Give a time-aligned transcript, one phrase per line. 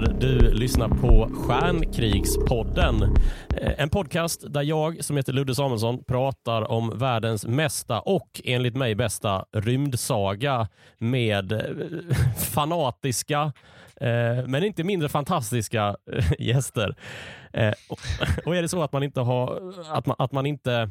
[0.00, 0.14] här.
[0.20, 3.02] Du lyssnar på Stjärnkrigspodden.
[3.56, 8.76] Eh, en podcast där jag, som heter Ludde Samuelsson, pratar om världens mesta och enligt
[8.76, 11.60] mig bästa rymdsaga med eh,
[12.38, 13.52] fanatiska,
[14.00, 15.96] eh, men inte mindre fantastiska
[16.38, 16.96] gäster.
[18.44, 20.90] Och- är det så att man inte har, att man, att man inte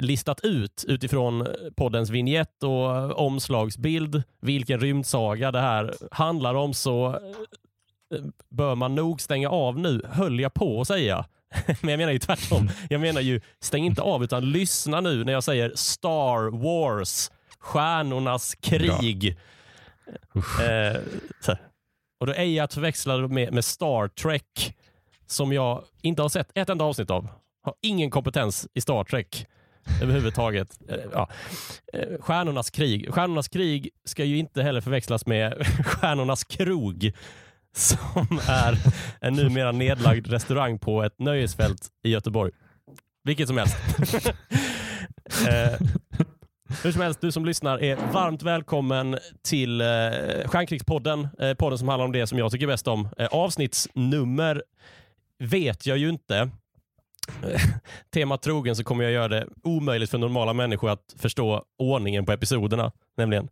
[0.00, 1.46] listat ut utifrån
[1.76, 7.20] poddens vignett och omslagsbild vilken rymdsaga det här handlar om så
[8.50, 11.24] bör man nog stänga av nu, höll jag på att säga.
[11.80, 12.70] Men jag menar ju tvärtom.
[12.90, 18.54] Jag menar ju stäng inte av utan lyssna nu när jag säger Star Wars, stjärnornas
[18.54, 19.38] krig.
[20.34, 21.00] Eh,
[22.20, 24.76] och då är jag att förväxla med, med Star Trek
[25.26, 27.28] som jag inte har sett ett enda avsnitt av.
[27.62, 29.46] Har ingen kompetens i Star Trek
[30.02, 30.78] överhuvudtaget.
[30.88, 31.28] Eh, Ja.
[31.92, 33.14] Eh, Stjärnornas krig.
[33.14, 37.12] Stjärnornas krig ska ju inte heller förväxlas med Stjärnornas krog
[37.76, 38.78] som är
[39.20, 42.52] en numera nedlagd restaurang på ett nöjesfält i Göteborg.
[43.24, 43.76] Vilket som helst.
[45.48, 45.88] eh,
[46.82, 49.86] hur som helst, du som lyssnar är varmt välkommen till eh,
[50.44, 51.28] Stjärnkrigspodden.
[51.38, 53.08] Eh, podden som handlar om det som jag tycker bäst om.
[53.18, 54.62] Eh, avsnittsnummer
[55.38, 56.50] vet jag ju inte.
[58.14, 62.32] Temat trogen så kommer jag göra det omöjligt för normala människor att förstå ordningen på
[62.32, 62.92] episoderna.
[63.16, 63.48] Nämligen.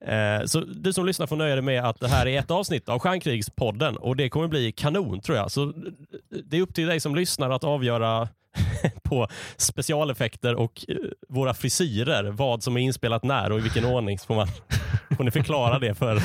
[0.00, 2.88] Eh, så du som lyssnar får nöja dig med att det här är ett avsnitt
[2.88, 5.50] av Stjärnkrigspodden och det kommer bli kanon tror jag.
[5.50, 5.72] Så
[6.44, 8.28] det är upp till dig som lyssnar att avgöra
[9.02, 10.96] på specialeffekter och eh,
[11.28, 14.18] våra frisyrer, vad som är inspelat när och i vilken ordning.
[14.18, 14.48] Så får, man,
[15.16, 16.18] får ni förklara det för,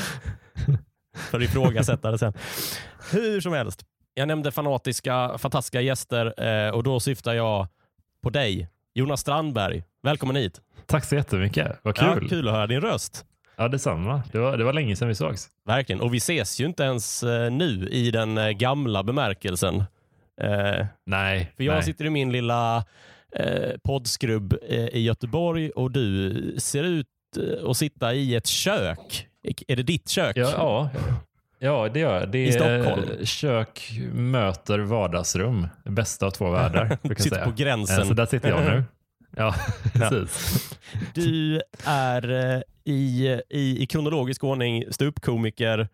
[1.30, 2.32] för ifrågasättare sen.
[3.12, 7.66] Hur som helst, jag nämnde fanatiska, fantastiska gäster eh, och då syftar jag
[8.22, 9.82] på dig, Jonas Strandberg.
[10.02, 10.60] Välkommen hit.
[10.86, 11.78] Tack så jättemycket.
[11.82, 12.18] Vad kul.
[12.22, 13.24] Ja, kul att höra din röst.
[13.56, 14.22] Ja, detsamma.
[14.32, 15.48] Det var, det var länge sedan vi sågs.
[15.66, 16.00] Verkligen.
[16.00, 19.84] Och vi ses ju inte ens eh, nu i den eh, gamla bemärkelsen.
[20.40, 21.52] Eh, Nej.
[21.56, 21.82] för jag nej.
[21.82, 22.84] sitter i min lilla
[23.36, 27.06] eh, poddskrubb eh, i Göteborg och du ser ut
[27.66, 29.28] att sitta i ett kök.
[29.68, 30.36] Är det ditt kök?
[30.36, 30.90] Ja, ja.
[31.58, 32.28] ja, det gör jag.
[32.28, 33.02] Det I Stockholm.
[33.20, 35.68] är kök möter vardagsrum.
[35.84, 36.98] Bästa av två världar.
[37.02, 38.06] jag sitter på gränsen.
[38.06, 38.84] Så där sitter jag nu.
[39.36, 39.54] Ja,
[39.92, 40.78] precis.
[41.14, 45.88] Du är eh, i, i, i kronologisk ordning ståuppkomiker,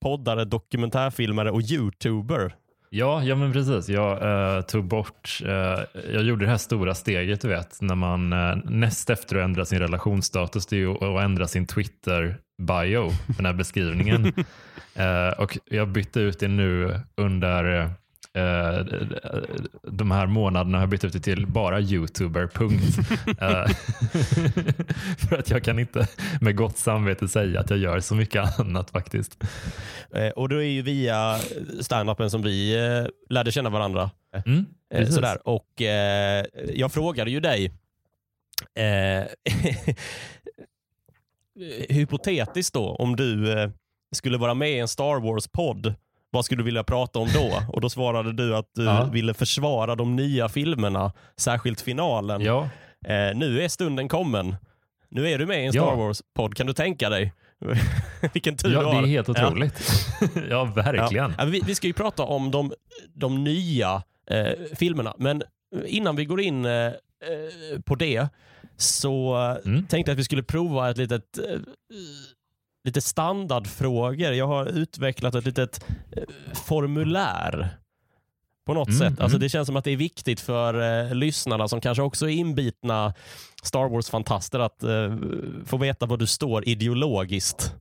[0.00, 2.54] poddare, dokumentärfilmare och youtuber.
[2.94, 3.88] Ja, ja men precis.
[3.88, 4.22] Jag
[4.56, 8.56] eh, tog bort, eh, jag gjorde det här stora steget du vet, när man uh,
[8.64, 13.52] näst efter att ändra sin relationsstatus, det är ju att ändra sin Twitter-bio, den här
[13.52, 14.32] beskrivningen.
[14.94, 17.90] Eh, och jag bytte ut det nu under
[18.34, 18.86] eh,
[19.82, 22.98] de här månaderna har jag bytt ut det till bara youtuber, punkt.
[23.40, 23.66] Eh,
[25.28, 26.08] För att jag kan inte
[26.40, 29.44] med gott samvete säga att jag gör så mycket annat faktiskt.
[30.14, 31.38] Eh, och det är ju via
[31.80, 34.10] standupen som vi eh, lärde känna varandra.
[34.46, 35.48] Mm, Eh, sådär.
[35.48, 36.44] Och eh,
[36.74, 37.72] jag frågade ju dig,
[38.74, 39.24] eh,
[41.88, 43.70] hypotetiskt då, om du eh,
[44.12, 45.94] skulle vara med i en Star Wars-podd,
[46.32, 47.62] vad skulle du vilja prata om då?
[47.68, 49.04] Och då svarade du att du Ja.
[49.04, 52.40] ville försvara de nya filmerna, särskilt finalen.
[52.40, 52.68] Ja,
[53.06, 54.56] Eh, nu är stunden kommen.
[55.10, 55.94] Nu är du med i en Star Ja.
[55.94, 56.54] Wars-podd.
[56.56, 57.32] Kan du tänka dig?
[58.32, 59.02] Vilken tur ja du det har.
[59.02, 59.46] är helt Ja.
[59.46, 59.82] otroligt.
[60.50, 61.34] Ja, verkligen.
[61.38, 62.72] Ja, vi, vi ska ju prata om de,
[63.14, 64.46] de nya eh,
[64.78, 65.42] filmerna, men
[65.86, 66.92] innan vi går in eh, eh,
[67.84, 68.28] på det
[68.76, 69.86] så Mm.
[69.86, 71.44] tänkte jag att vi skulle prova ett litet eh,
[72.84, 74.32] lite standardfrågor.
[74.32, 75.84] Jag har utvecklat ett litet
[76.16, 76.22] eh,
[76.54, 77.68] formulär
[78.66, 79.20] på något Mm, sätt.
[79.20, 79.40] Alltså mm.
[79.40, 83.14] Det känns som att det är viktigt för eh, lyssnarna som kanske också är inbitna
[83.62, 85.16] Star Wars-fantaster att eh,
[85.66, 87.74] få veta var du står ideologiskt.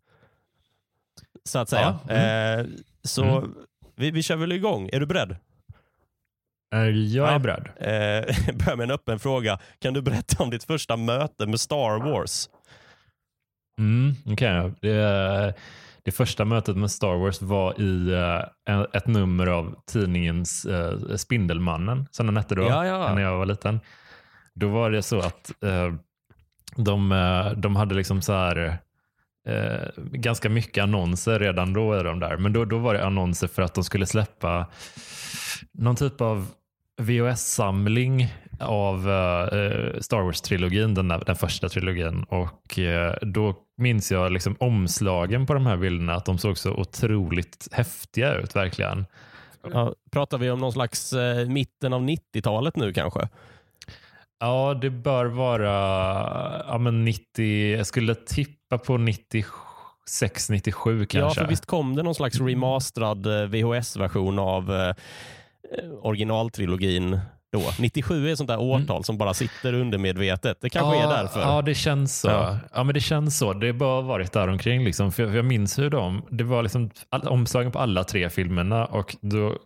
[1.44, 2.00] Så att säga.
[2.08, 2.60] Ja, mm.
[2.60, 2.66] Eh,
[3.04, 3.54] så Mm.
[3.96, 4.90] vi, vi kör väl igång.
[4.94, 5.36] Är du beredd?
[7.14, 7.68] Jag är beredd.
[7.78, 9.60] Eh, börja med en öppen fråga.
[9.80, 12.50] Kan du berätta om ditt första möte med Star Wars?
[13.82, 14.72] Mm, okay.
[14.82, 15.54] det,
[16.04, 18.14] det första mötet med Star Wars var i
[18.70, 23.16] eh, ett nummer av tidningens eh, Spindelmannen, som den hette då, Ja, ja.
[23.16, 23.80] när jag var liten.
[24.54, 25.94] Då var det så att eh,
[26.76, 27.10] de,
[27.58, 28.78] de hade liksom så här
[29.98, 32.38] ganska mycket annonser redan då i de där.
[32.38, 34.66] Men då, då var det annonser för att de skulle släppa
[35.74, 36.48] någon typ av
[37.02, 38.98] VHS-samling av
[40.02, 42.24] Star Wars-trilogin, den, där- den första trilogin.
[42.24, 42.80] Och
[43.22, 48.34] då minns jag liksom omslagen på de här bilderna, att de såg så otroligt häftiga
[48.34, 49.06] ut verkligen.
[49.72, 53.30] Ja, pratar vi om någon slags eh, mitten av 90-talet nu kanske?
[54.40, 55.72] Ja, det bör vara
[56.68, 59.52] ja, men 90, jag skulle tippa på 96
[60.10, 61.18] 96-97 kanske.
[61.18, 64.96] Ja, för visst kom det någon slags remasterad eh, VHS-version av eh,
[66.02, 67.20] originaltrilogin
[67.52, 67.74] då.
[67.80, 69.04] 97 är ett sånt där årtal mm.
[69.04, 70.58] som bara sitter undermedvetet.
[70.62, 71.40] Det kanske ja, är därför.
[71.40, 72.28] Ja, det känns så.
[72.28, 72.58] Ja.
[72.74, 72.84] ja.
[72.84, 73.54] men det känns så.
[73.54, 75.12] Det har bara varit där omkring liksom.
[75.12, 78.86] För jag, jag minns hur de, det var liksom all, omslagen på alla tre filmerna
[78.86, 79.58] och då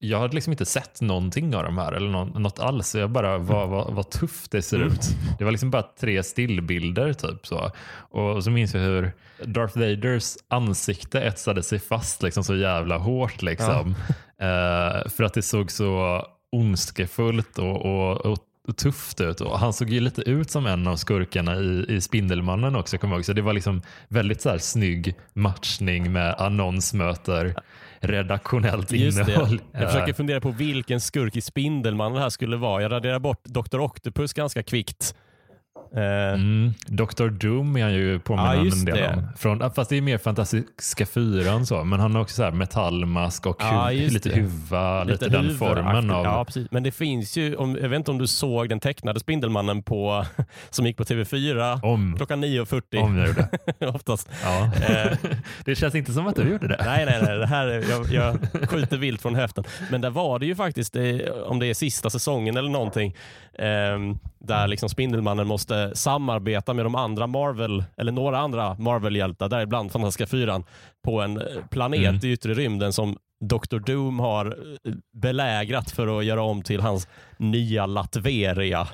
[0.00, 2.08] jag hade liksom inte sett någonting av de här eller
[2.38, 2.94] något alls.
[2.94, 4.88] Jag bara, vad, vad, vad tufft det ser mm.
[4.88, 5.00] ut.
[5.38, 7.70] Det var liksom bara tre stillbilder typ så.
[8.10, 9.12] Och så minns jag hur
[9.44, 13.94] Darth Vaders ansikte etsade sig fast liksom så jävla hårt liksom.
[14.38, 14.44] Ja.
[14.44, 18.38] Uh, för att det såg så ondskefullt och, och, och
[18.76, 19.40] tufft ut.
[19.40, 22.98] Och han såg ju lite ut som en av skurkarna i, i Spindelmannen också.
[22.98, 23.24] Kommer jag ihåg.
[23.24, 27.54] Så det var liksom väldigt så här snygg matchning med annonsmöter
[28.00, 29.56] redaktionellt Just innehåll.
[29.56, 29.78] Det.
[29.78, 32.82] Jag försöker fundera på vilken skurk i Spindelmannen det här skulle vara.
[32.82, 33.80] Jag raderar bort Dr.
[33.80, 35.14] Octopus ganska kvickt.
[35.92, 36.74] Eh, mm.
[36.86, 37.28] Dr.
[37.28, 39.28] Doom är han ju påminner ja, en del om.
[39.36, 43.56] Från, fast det är mer Fantastiska fyran så, men han har också så metallmask och
[43.60, 44.34] ja, lite det.
[44.34, 46.10] huva, lite, lite den formen.
[46.10, 46.24] Av...
[46.24, 46.70] Ja, precis.
[46.70, 50.24] Men det finns ju, om, jag vet inte om du såg den tecknade Spindelmannen på,
[50.70, 52.14] som gick på TV4 om.
[52.16, 53.02] klockan 9.40.
[53.02, 53.48] Om jag gjorde.
[53.94, 54.28] Oftast.
[54.44, 54.70] Ja.
[54.88, 55.18] Eh,
[55.64, 56.82] det känns inte som att du gjorde det.
[56.84, 57.38] Nej, nej, nej.
[57.38, 59.64] Det här, jag, jag skjuter vilt från höften.
[59.90, 60.96] Men där var det ju faktiskt,
[61.44, 63.14] om det är sista säsongen eller någonting,
[64.38, 70.26] där liksom Spindelmannen måste samarbeta med de andra Marvel, eller några andra Marvel-hjältar, däribland Fantastiska
[70.26, 70.64] Fyran,
[71.04, 72.20] på en planet mm.
[72.22, 73.78] i yttre rymden som Dr.
[73.78, 78.88] Doom har eh, belägrat för att göra om till hans nya Latveria.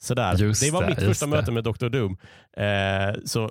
[0.00, 0.36] Sådär.
[0.36, 1.30] Just det var mitt första det.
[1.30, 1.88] möte med Dr.
[1.88, 2.16] Doom.
[2.56, 3.50] Eh, så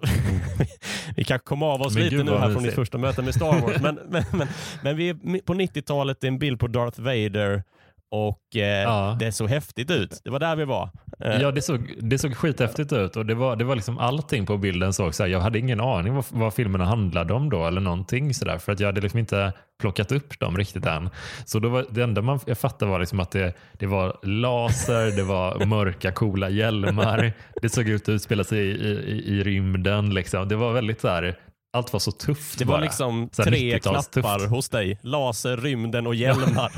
[1.16, 3.62] vi kan komma av oss men lite nu här från ditt första möte med Star
[3.62, 3.82] Wars.
[3.82, 4.48] men, men, men,
[4.84, 7.64] men vi är på 90-talet, det är en bild på Darth Vader
[8.12, 9.18] och eh, ja.
[9.20, 10.22] det såg häftigt ut.
[10.24, 10.90] Det var där vi var.
[11.20, 11.42] Eh.
[11.42, 14.58] Ja, det såg, det såg skithäftigt ut och det var, det var liksom allting på
[14.58, 17.82] bilden såg så här, Jag hade ingen aning vad, vad filmerna handlade om då eller
[17.82, 21.10] någonting sådär för att jag hade liksom inte plockat upp dem riktigt än.
[21.46, 25.16] Så då var, det enda man, jag fattade var liksom att det, det var laser,
[25.16, 27.34] det var mörka coola hjälmar.
[27.62, 30.14] Det såg ut att utspela sig i, i, i rymden.
[30.14, 30.48] Liksom.
[30.48, 31.36] Det var väldigt så här,
[31.78, 32.82] allt var så tufft Det var bara.
[32.82, 34.50] liksom så tre knappar tufft.
[34.52, 35.00] hos dig.
[35.02, 36.72] Laser, rymden och hjälmar.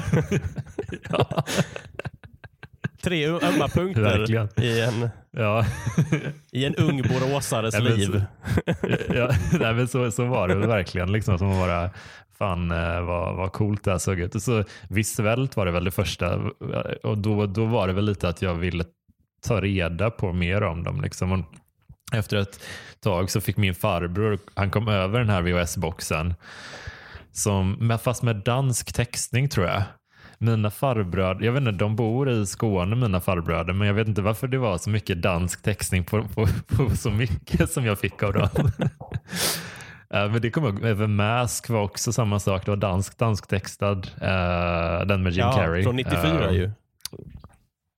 [1.10, 1.44] ja.
[3.04, 4.50] Tre ömma punkter Verkligen.
[4.58, 5.66] i en, ja.
[6.52, 8.24] i en ung boråsares ja, liv.
[9.16, 11.12] Ja, nej, men så, så var det verkligen.
[11.12, 11.90] Liksom, som bara,
[12.38, 14.36] fan eh, vad, vad coolt det här såg ut.
[14.36, 16.36] Och så visuellt var det väl det första.
[17.04, 18.84] Och då, då var det väl lite att jag ville
[19.48, 21.02] ta reda på mer om dem.
[21.02, 21.46] Liksom.
[22.14, 22.60] Efter ett
[23.00, 26.34] tag så fick min farbror, han kom över den här VHS-boxen,
[27.32, 29.84] som, fast med dansk textning tror jag.
[30.38, 34.22] Mina farbröder, jag vet inte, de bor i Skåne mina farbröder, men jag vet inte
[34.22, 38.24] varför det var så mycket dansk textning på, på, på så mycket som jag fick
[38.24, 38.50] av dem.
[40.10, 45.08] men det kommer jag även Mask var också samma sak, det var dansk, dansktextad, uh,
[45.08, 45.84] den med Jim ja, Carrey.
[45.84, 46.72] från 94 uh, ju.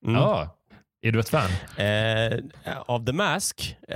[0.05, 0.15] Mm.
[0.15, 0.60] Ja,
[1.01, 1.49] är du ett fan?
[1.77, 2.39] Eh,
[2.85, 3.77] av The Mask?
[3.87, 3.95] Eh,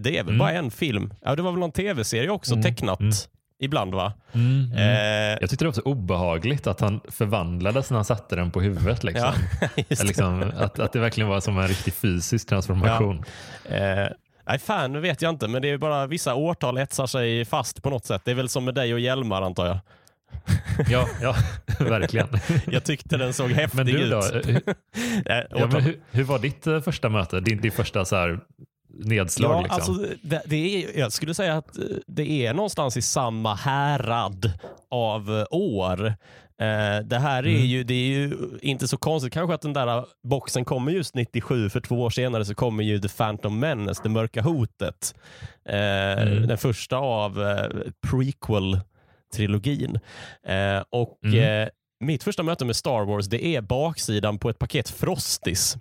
[0.00, 0.38] det är väl mm.
[0.38, 1.14] bara en film.
[1.24, 2.62] Ja, det var väl någon tv-serie också, mm.
[2.62, 3.00] tecknat.
[3.00, 3.12] Mm.
[3.60, 4.12] Ibland va?
[4.32, 4.78] Mm, mm.
[4.78, 8.60] Eh, jag tyckte det var så obehagligt att han förvandlades när han satte den på
[8.60, 9.04] huvudet.
[9.04, 9.32] Liksom.
[9.88, 13.24] Ja, liksom, att, att det verkligen var som en riktig fysisk transformation.
[13.68, 13.74] Ja.
[13.74, 14.08] Eh,
[14.46, 17.90] nej, fan vet jag inte, men det är bara vissa årtal etsar sig fast på
[17.90, 18.22] något sätt.
[18.24, 19.78] Det är väl som med dig och Hjelmar antar jag.
[20.90, 21.36] Ja, ja
[21.78, 22.28] verkligen.
[22.66, 24.48] Jag tyckte den såg häftig men du då, ut.
[24.48, 24.62] Hur,
[25.50, 27.40] ja, men hur, hur, var ditt eh, första möte?
[27.40, 28.40] Din, din första så här
[28.88, 29.52] nedslag?
[29.52, 29.76] Ja, liksom?
[29.76, 34.52] alltså, det, det, är, jag skulle säga att eh, det är någonstans i samma härad
[34.90, 36.14] av eh, år.
[37.04, 37.66] det här är, mm.
[37.66, 41.70] ju, det är ju inte så konstigt kanske att den där boxen kommer just 97,
[41.70, 45.14] för två år senare så kommer ju The Phantom Menace, det mörka hotet.
[45.64, 46.46] mm.
[46.46, 47.34] Den första av
[48.10, 48.80] prequel
[49.32, 49.98] trilogin.
[50.46, 51.62] Eh, och mm.
[51.62, 51.68] eh,
[52.02, 55.76] Mitt första möte med Star Wars det är baksidan på ett paket Frostis.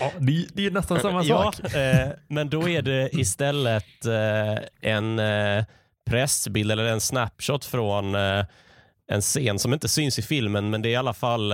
[0.00, 1.74] Ja, det, det är nästan samma ja, sak.
[1.74, 5.64] Eh, men då är det istället eh, en eh,
[6.10, 8.44] pressbild eller en snapshot från eh,
[9.08, 11.52] en scen som inte syns i filmen, men det är i alla fall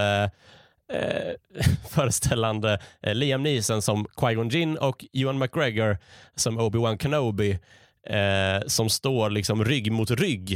[1.90, 5.98] föreställande Liam Neeson som Qui-Gon Jinn och Ewan McGregor
[6.34, 7.58] som Obi-Wan Kenobi
[8.08, 10.52] eh, som står liksom rygg mot rygg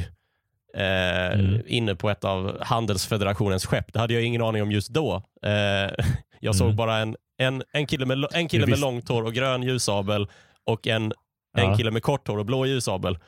[0.76, 1.62] eh, mm.
[1.66, 3.92] inne på ett av handelsfederationens skepp.
[3.92, 5.22] Det hade jag ingen aning om just då.
[5.42, 5.90] Eh,
[6.40, 6.76] jag såg mm.
[6.76, 10.28] bara en, en, en kille, med, en kille med långt hår och grön ljusabel
[10.64, 11.12] och en,
[11.56, 11.62] ja.
[11.62, 13.18] en kille med kort hår och blå ljusabel.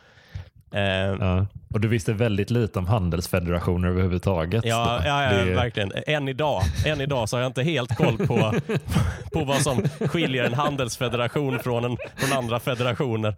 [0.73, 0.81] Eh,
[1.21, 1.47] Ja.
[1.75, 4.65] Och du visste väldigt lite om handelsfederationer överhuvudtaget.
[4.65, 5.93] Ja, ja, ja Det- verkligen.
[6.07, 8.55] Än idag, än idag så har jag inte helt koll på,
[9.33, 13.35] på vad som skiljer en handelsfederation från, en, från andra federationer.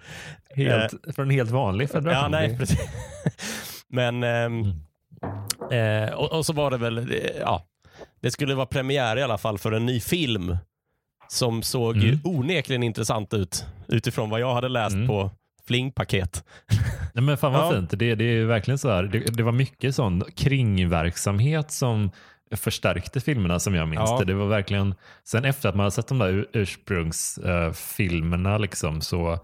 [0.56, 2.22] Helt, från en helt vanlig federation.
[2.22, 2.80] Ja, nej, precis.
[3.88, 4.64] Men, ehm,
[5.72, 7.04] eh, och, och så var det väl, eh,
[7.40, 7.62] ja,
[8.22, 10.56] det skulle vara premiär i alla fall för en ny film
[11.28, 12.18] som såg Mm.
[12.24, 15.08] onekligen intressant ut utifrån vad jag hade läst Mm.
[15.08, 15.30] på
[15.70, 16.44] flingpaket.
[17.14, 17.72] Nej, men fan vad Ja.
[17.72, 17.90] fint.
[17.98, 19.02] Det, det är verkligen så här.
[19.02, 22.10] Det, det var mycket sån kringverksamhet som
[22.56, 24.22] förstärkte filmerna som jag minns Ja.
[24.26, 24.34] det.
[24.34, 29.38] Var verkligen, sen efter att man hade sett de där ur- ursprungsfilmerna liksom, så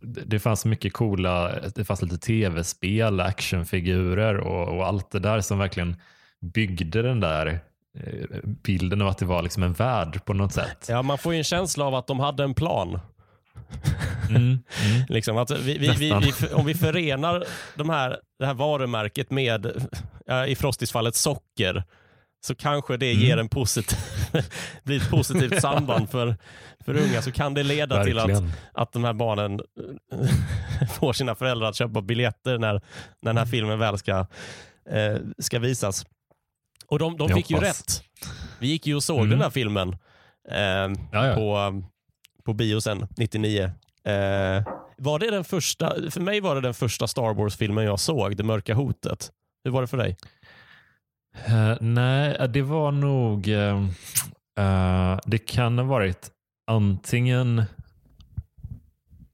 [0.00, 5.40] det det fanns mycket coola, det fanns lite tv-spel, actionfigurer och, och allt det där
[5.40, 5.96] som verkligen
[6.40, 7.46] byggde den där
[7.98, 10.86] eh, bilden av att det var liksom en värld på något sätt.
[10.88, 13.00] Ja, man får ju en känsla av att de hade en plan.
[14.36, 15.04] Mm, mm.
[15.08, 17.44] Liksom att vi, vi, vi, om vi förenar
[17.76, 19.66] de här, det här varumärket med,
[20.48, 21.84] i Frostis fallet, socker,
[22.46, 23.22] så kanske det Mm.
[23.24, 23.98] ger en positiv,
[24.82, 26.36] blir ett positivt samband för,
[26.84, 27.22] för unga.
[27.22, 28.52] Så kan det leda till att, Verkligen.
[28.72, 29.60] att de här barnen
[30.98, 32.80] får sina föräldrar att köpa biljetter när, när
[33.32, 34.26] den här filmen väl ska,
[34.90, 36.06] eh, ska visas.
[36.86, 38.02] Och de, de fick ju rätt.
[38.58, 39.30] Vi gick ju och såg Mm.
[39.30, 39.96] den här filmen
[40.50, 40.58] eh,
[41.12, 41.34] Ja, ja.
[41.34, 41.82] på,
[42.44, 43.70] på bio sen, 99.
[44.04, 44.64] Eh,
[44.96, 48.42] var det den första, för mig var det den första Star Wars-filmen jag såg, Det
[48.44, 49.30] mörka hotet.
[49.64, 50.16] Hur var det för dig?
[51.46, 53.48] Eh, nej, eh, det var nog...
[53.48, 56.30] eh, det kan ha varit
[56.70, 57.62] antingen...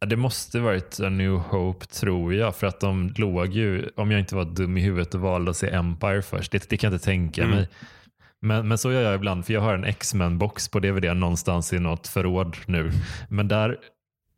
[0.07, 2.57] Det måste varit A New Hope tror jag.
[2.57, 5.57] För att de låg ju, om jag inte var dum i huvudet och valde att
[5.57, 6.53] se Empire först.
[6.53, 7.57] Det, det kan jag inte tänka Mm.
[7.57, 7.69] mig.
[8.41, 11.79] Men, men så gör jag ibland, för jag har en X-Men-box på DVD någonstans i
[11.79, 12.91] något förråd nu.
[13.29, 13.79] Men där,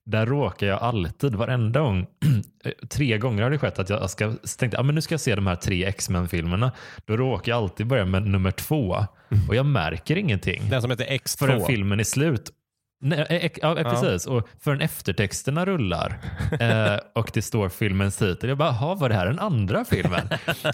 [0.09, 2.07] där råkar jag alltid, varenda gång,
[2.88, 5.35] tre gånger har det skett att jag ska, tänkte ah, men nu ska jag se
[5.35, 6.73] de här tre X-Men-filmerna.
[7.07, 9.07] Då råkar jag alltid börja med nummer två
[9.49, 11.38] och jag märker ingenting Den som heter X2.
[11.38, 12.50] förrän filmen är slut.
[13.00, 13.90] Nej, eh, eh, ja, eh, Ja.
[13.90, 14.26] precis.
[14.26, 16.19] Och förrän eftertexterna rullar
[16.61, 18.49] eh, och det står filmens titel.
[18.49, 20.28] Jag bara, jaha, var det här den andra filmen?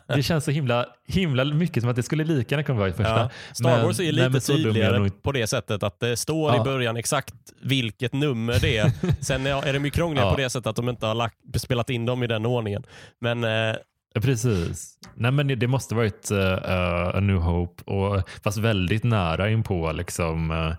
[0.07, 2.93] det känns så himla, himla mycket som att det skulle lika gärna kunna vara i
[2.93, 3.19] första.
[3.21, 3.31] Ja.
[3.53, 6.01] Star Men- Wars är nej, lite men är jag tydligare nog- på det sättet att
[6.01, 6.65] det står i Ja.
[6.65, 8.91] början exakt vilket nummer det är.
[9.25, 10.33] Sen är det mycket krångligare Ja.
[10.35, 12.83] på det sättet att de inte har lagt, spelat in dem i den ordningen.
[13.21, 13.77] Men eh,
[14.17, 14.95] Ja, Precis.
[15.15, 19.93] Nej, men det, det måste varit uh, A New Hope, och, fast väldigt nära inpå.
[19.93, 20.73] Liksom, uh,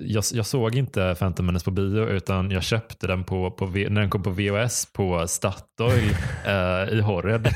[0.00, 4.00] jag, jag såg inte Phantom Menace på bio utan jag köpte den på, på, när
[4.00, 6.10] den kom på VHS på Statoil
[6.46, 7.54] uh, i Horred.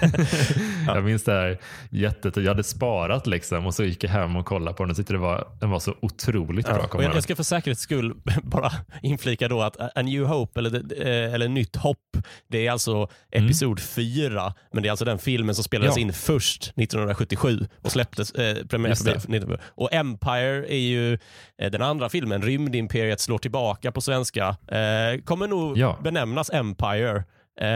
[0.87, 1.59] Jag minns det här
[1.90, 2.37] jättet.
[2.37, 5.12] Jag hade sparat liksom, och så gick jag hem och kollade på den och tyckte
[5.12, 6.88] det var, den var så otroligt bra.
[6.93, 10.75] Ja, jag jag, ska för säkerhets skull bara inflika då att A New Hope, eller,
[11.07, 12.16] eh, eller Nytt hopp,
[12.49, 16.02] det är alltså episod 4, men det är alltså den filmen som spelades Mm.
[16.02, 16.09] Ja.
[16.09, 19.21] in först 1977 och släpptes eh, premiär Just för det.
[19.21, 19.59] för 1977.
[19.75, 21.19] Och Empire är ju eh,
[21.59, 24.56] den andra filmen, Rymdimperiet slår tillbaka på svenska.
[24.68, 25.99] Eh, kommer nog Ja.
[26.04, 27.25] benämnas Empire
[27.61, 27.66] eh,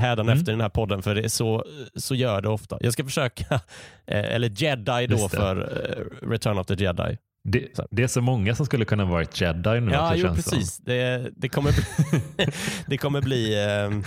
[0.00, 0.58] hädanefter Mm.
[0.58, 1.64] den här podden, för det är så,
[1.96, 2.78] så gör det ofta.
[2.80, 3.54] Jag ska försöka,
[4.06, 7.18] eh, eller Jedi då för eh, Return of the Jedi.
[7.48, 9.92] Det, det är så många som skulle kunna varit jedi nu.
[9.92, 10.78] Ja, det jo, precis.
[10.78, 12.46] Det, det kommer bli...
[12.86, 14.04] det kommer bli ehm,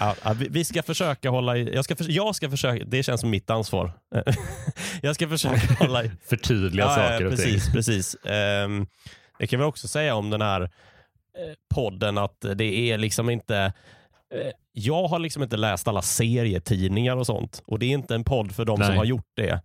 [0.00, 0.14] ja,
[0.50, 1.74] vi, ska försöka hålla i...
[1.74, 2.84] Jag ska, för, jag ska försöka...
[2.84, 3.92] Det känns som mitt ansvar.
[5.02, 6.10] jag ska försöka hålla i...
[6.28, 7.52] Förtydliga Ja, saker ja, och ting.
[7.54, 8.16] precis, precis.
[8.24, 8.86] Ehm,
[9.38, 10.68] det kan vi också säga om den här eh,
[11.74, 13.56] podden att det är liksom inte...
[14.34, 17.62] eh, Jag har liksom inte läst alla serietidningar och sånt.
[17.66, 19.60] Och det är inte en podd för de som har gjort det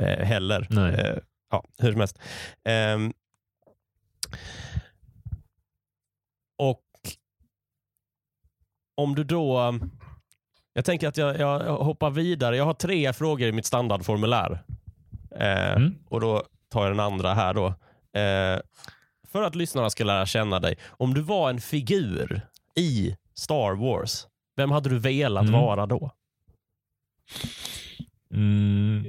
[0.00, 0.66] eh, heller.
[0.70, 1.20] Nej.
[1.50, 2.18] Ja, hur som helst.
[2.64, 3.12] Ehm,
[6.58, 6.82] och
[8.94, 9.78] om du då...
[10.72, 12.56] Jag tänker att jag, jag hoppar vidare.
[12.56, 14.62] Jag har tre frågor i mitt standardformulär.
[15.30, 15.94] Eh, Mm.
[16.08, 17.66] Och då tar jag den andra här då.
[18.20, 18.60] Eh,
[19.28, 20.78] för att lyssnarna ska lära känna dig.
[20.88, 22.40] Om du var en figur
[22.74, 24.26] i Star Wars,
[24.56, 25.52] vem hade du velat Mm.
[25.60, 26.10] vara då?
[28.30, 29.06] Mm,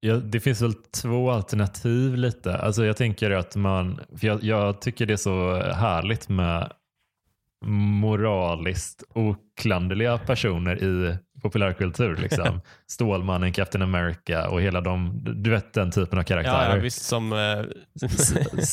[0.00, 2.56] ja, det finns väl två alternativ lite.
[2.58, 6.72] Alltså jag tänker att man, för jag, jag tycker det är så härligt med
[7.64, 12.16] moraliskt oklanderliga personer i populärkultur.
[12.16, 12.60] Liksom.
[12.86, 16.76] Stålmannen, Captain America och hela de, du vet den typen av Ja, karaktärer.
[16.76, 17.64] ja, visst, som, eh,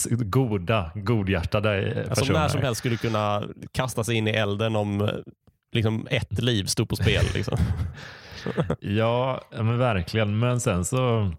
[0.09, 2.39] Goda, godhjärtade eh, som personer.
[2.39, 5.09] när som helst skulle kunna kasta sig in i elden om eh,
[5.71, 7.25] liksom, ett liv stod på spel.
[7.33, 7.57] Liksom.
[8.79, 10.39] Ja, ja, men verkligen.
[10.39, 11.31] Men sen så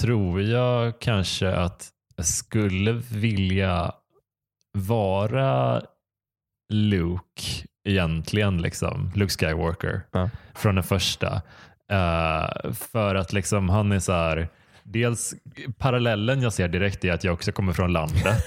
[0.00, 3.92] tror jag kanske att jag skulle vilja
[4.78, 5.82] vara
[6.72, 7.42] Luke
[7.88, 10.30] egentligen, liksom, Luke Skywalker, Ja.
[10.54, 11.42] från den första.
[11.90, 14.48] Eh, för att liksom han är så här,
[14.84, 15.34] dels
[15.78, 18.44] parallellen jag ser direkt är att jag också kommer från landet.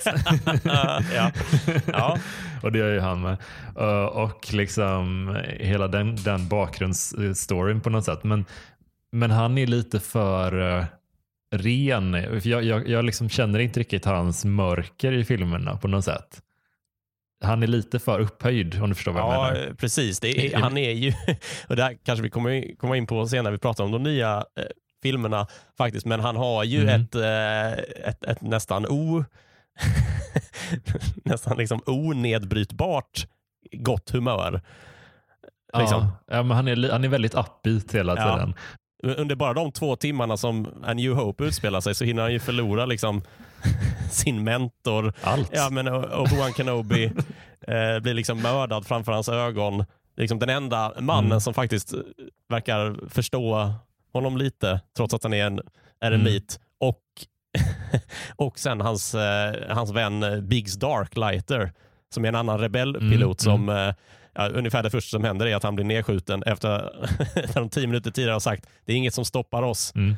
[0.63, 1.01] ja.
[1.87, 2.17] Ja.
[2.63, 3.37] och det gör ju han med.
[3.77, 8.23] Eh, och liksom hela den, den bakgrundsstoryn på något sätt.
[8.23, 8.45] Men,
[9.11, 10.85] men han är lite för eh,
[11.55, 12.13] ren.
[12.43, 16.41] Jag, jag, jag liksom känner inte riktigt hans mörker i filmerna på något sätt.
[17.43, 19.73] Han är lite för upphöjd om du förstår vad jag Ja, menar.
[19.73, 20.19] precis.
[20.19, 21.13] Det är, han är ju,
[21.67, 24.03] och det här kanske vi kommer komma in på senare när vi pratar om de
[24.03, 24.63] nya eh,
[25.05, 25.47] filmerna
[25.77, 27.01] faktiskt, men han har ju Mm.
[27.01, 29.23] ett, eh, ett, ett nästan o
[31.23, 33.27] nästan liksom onedbrytbart
[33.71, 34.61] gott humör.
[35.77, 36.01] Liksom.
[36.27, 38.33] Ja, ja, men han, är, han är väldigt upbeat hela Ja.
[38.35, 38.53] tiden.
[39.17, 42.39] Under bara de två timmarna som A New Hope utspelar sig så hinner han ju
[42.39, 43.21] förlora liksom
[44.11, 45.13] sin mentor.
[45.21, 45.49] Allt.
[45.53, 47.05] Ja, men Obi-Wan Kenobi
[47.67, 49.85] eh, blir liksom mördad framför hans ögon.
[50.17, 51.39] Liksom den enda mannen Mm.
[51.41, 51.93] som faktiskt
[52.49, 53.73] verkar förstå
[54.19, 55.59] honom lite, trots att han är en
[56.01, 56.59] eremit.
[56.79, 57.01] Och,
[58.35, 61.71] och sen hans, eh, hans vän eh, Biggs Darklighter,
[62.13, 63.93] som är en annan rebellpilot Mm, som eh,
[64.37, 67.87] Ja, ungefär det första som händer är att han blir nedskjuten efter att de tio
[67.87, 69.95] minuter tidigare har sagt det är inget som stoppar oss.
[69.95, 70.15] Mm.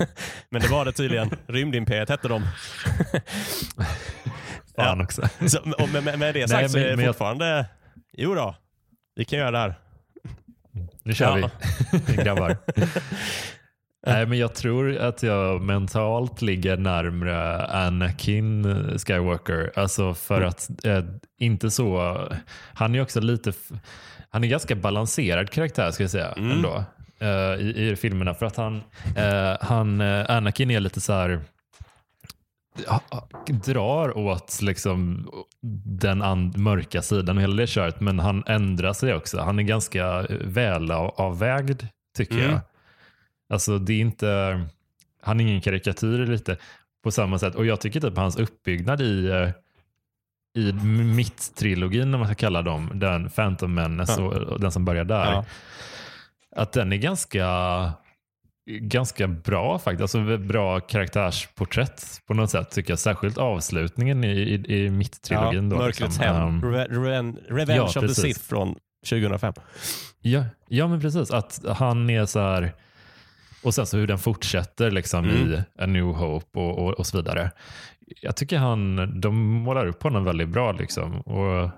[0.48, 1.30] Men det var det tydligen.
[1.46, 2.46] Rymdimperiet hette de.
[4.76, 5.22] Fan också.
[5.46, 5.58] Så,
[5.92, 7.66] med, med, med det sagt Nej, så är men- det men jag- fortfarande,
[8.12, 8.54] jo då,
[9.14, 9.74] vi kan göra det här.
[11.02, 11.50] Nu kör Ja.
[12.06, 12.56] vi, grabbar.
[14.06, 18.64] Nej, men jag tror att jag mentalt ligger närmre Anakin
[18.98, 19.72] Skywalker.
[19.76, 21.04] Alltså för att eh,
[21.38, 22.16] inte så...
[22.74, 23.52] Han är också lite...
[24.30, 26.50] Han är ganska balanserad karaktär ska jag säga Mm.
[26.50, 26.84] ändå.
[27.20, 28.34] eh, i, I filmerna.
[28.34, 28.82] För att han,
[29.16, 31.40] eh, han eh, Anakin är lite så här
[33.64, 35.30] drar åt liksom
[35.84, 38.00] den and, mörka sidan och hela det köret.
[38.00, 39.40] Men han ändrar sig också.
[39.40, 41.82] Han är ganska välavvägd
[42.16, 42.50] tycker Mm.
[42.50, 42.60] jag.
[43.52, 44.60] Alltså det är inte,
[45.22, 46.56] han är ingen karikatyr lite
[47.04, 47.54] på samma sätt.
[47.54, 49.48] Och jag tycker typ hans uppbyggnad i, eh,
[50.62, 50.72] i
[51.16, 54.24] mitt-trilogin, om man ska kalla dem, den Phantom Menace Ja.
[54.26, 55.24] och, och den som börjar där.
[55.32, 55.44] Ja.
[56.56, 57.46] Att den är ganska,
[58.66, 60.00] ganska bra faktiskt.
[60.02, 62.98] Alltså bra karaktärsporträtt på något sätt tycker jag.
[62.98, 65.68] Särskilt avslutningen i, i, i mitt-trilogin.
[65.68, 66.24] då, Mörkrets liksom.
[66.24, 66.36] hem.
[66.46, 68.22] Um, Re- Reven- Revenge ja, of the precis.
[68.36, 68.74] Sith från
[69.10, 69.52] 2005.
[70.20, 71.30] Ja, ja men precis.
[71.30, 72.72] Att han är så här...
[73.62, 75.52] Och sen så hur den fortsätter liksom Mm.
[75.52, 77.50] i A New Hope och, och, och så vidare.
[78.22, 80.72] Jag tycker han, de målar upp honom väldigt bra.
[80.72, 81.20] Liksom.
[81.20, 81.70] Och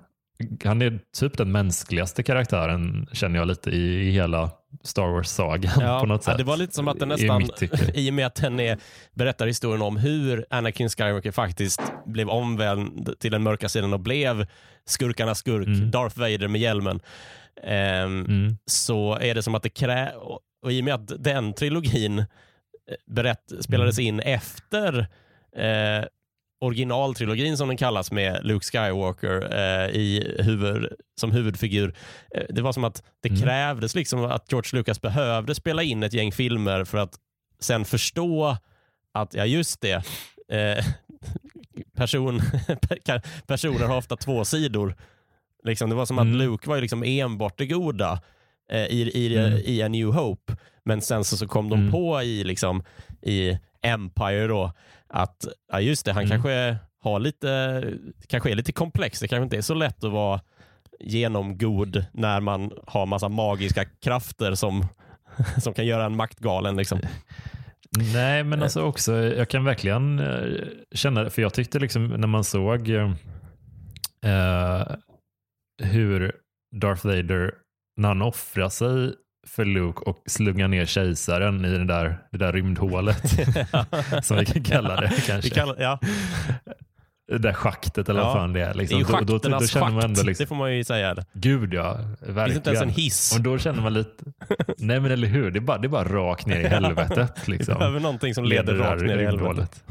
[0.64, 4.50] han är typ den mänskligaste karaktären känner jag lite i, i hela
[4.82, 6.32] Star Wars-sagan på något sätt.
[6.32, 7.48] ja, det var lite som att den nästan,
[7.94, 8.78] i och med att den är,
[9.14, 14.46] berättar historien om hur Anakin Skywalker faktiskt blev omvänd till den mörka sidan och blev
[14.84, 15.90] skurkarnas skurk, Mm.
[15.90, 17.00] Darth Vader med hjälmen.
[17.64, 18.56] Ehm, Mm.
[18.66, 20.12] så är det som att det krä...
[20.16, 22.24] och- Och i och med att den trilogin eh,
[23.06, 24.08] berätt, spelades Mm.
[24.08, 24.98] in efter
[25.56, 26.04] eh,
[26.62, 31.94] originaltrilogin som den kallas med Luke Skywalker eh, i huvud, som huvudfigur.
[32.34, 33.40] Eh, det var som att det Mm.
[33.42, 37.14] krävdes liksom att George Lucas behövde spela in ett gäng filmer för att
[37.60, 38.56] sen förstå
[39.14, 40.02] att, ja just det,
[40.48, 40.84] eh,
[41.96, 42.40] person,
[43.46, 44.94] personer har ofta två sidor.
[45.64, 46.38] Liksom, det var som att Mm.
[46.38, 48.20] Luke var ju liksom enbart det goda
[48.70, 49.58] eh, i, i, Mm.
[49.64, 50.56] i A New Hope.
[50.84, 51.92] Men sen så, så kom de Mm.
[51.92, 52.82] på i, liksom,
[53.22, 54.72] i Empire då
[55.12, 56.30] att ja just det, han Mm.
[56.30, 57.82] kanske har lite,
[58.28, 59.20] kanske är lite komplex.
[59.20, 60.40] Det kanske inte är så lätt att vara
[61.00, 64.86] genomgod när man har massa magiska krafter som,
[65.62, 66.76] som kan göra en maktgalen.
[66.76, 66.98] Liksom.
[68.14, 72.44] Nej, men alltså också, jag kan verkligen eh, känna, för jag tyckte liksom när man
[72.44, 73.12] såg eh,
[75.82, 76.32] hur
[76.76, 77.54] Darth Vader,
[77.96, 79.14] när han offrar sig
[79.46, 83.22] för Luke och slungar ner kejsaren i den där, det där rymdhålet,
[84.22, 85.50] som vi kan kalla det kanske.
[85.50, 85.98] kallar, ja.
[87.28, 88.26] Det där schaktet eller Ja.
[88.26, 88.64] vad fan det är.
[88.64, 88.98] Det är Liksom.
[88.98, 91.14] ju Då, då, då, schakternas känner man ändå liksom, det får man ju säga.
[91.14, 92.88] Det gud ja, finns inte ens en verkligen.
[92.88, 93.34] hiss.
[93.36, 94.24] Och då känner man lite,
[94.78, 97.48] nej men eller hur, det är bara, det är bara rakt ner i helvetet.
[97.48, 97.78] Liksom.
[97.78, 99.84] behöver någonting som leder det där rakt ner i helvetet.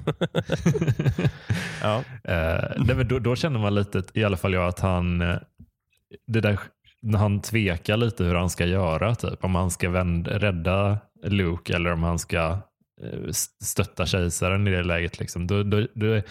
[1.81, 2.03] Ja.
[2.23, 5.35] Eh, nej, men då, då känner man lite, i alla fall jag, att han, eh,
[6.27, 6.59] det där,
[7.15, 11.91] han tvekar lite hur han ska göra, typ om han ska vänd, rädda Luke eller
[11.91, 12.57] om han ska
[13.01, 13.31] eh,
[13.63, 15.19] stötta kejsaren i det läget.
[15.19, 15.47] Liksom.
[15.47, 16.21] Då, då, då,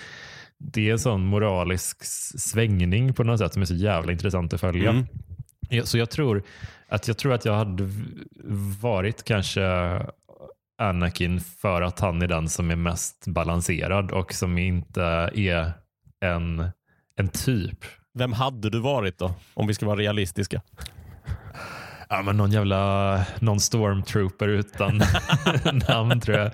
[0.59, 2.04] det är en sån moralisk
[2.40, 4.90] svängning på något sätt som är så jävla intressant att följa.
[4.90, 5.06] Mm.
[5.85, 6.42] Så jag tror
[6.88, 7.88] att jag tror att jag hade
[8.80, 9.62] varit kanske
[10.78, 15.02] Anakin för att han är den som är mest balanserad och som inte
[15.35, 15.72] är
[16.20, 16.70] en,
[17.16, 19.35] en typ Vem hade du varit då?
[19.55, 20.62] Om vi ska vara realistiska.
[22.09, 25.01] Ja, men någon jävla någon stormtrooper utan
[25.88, 26.53] namn tror jag.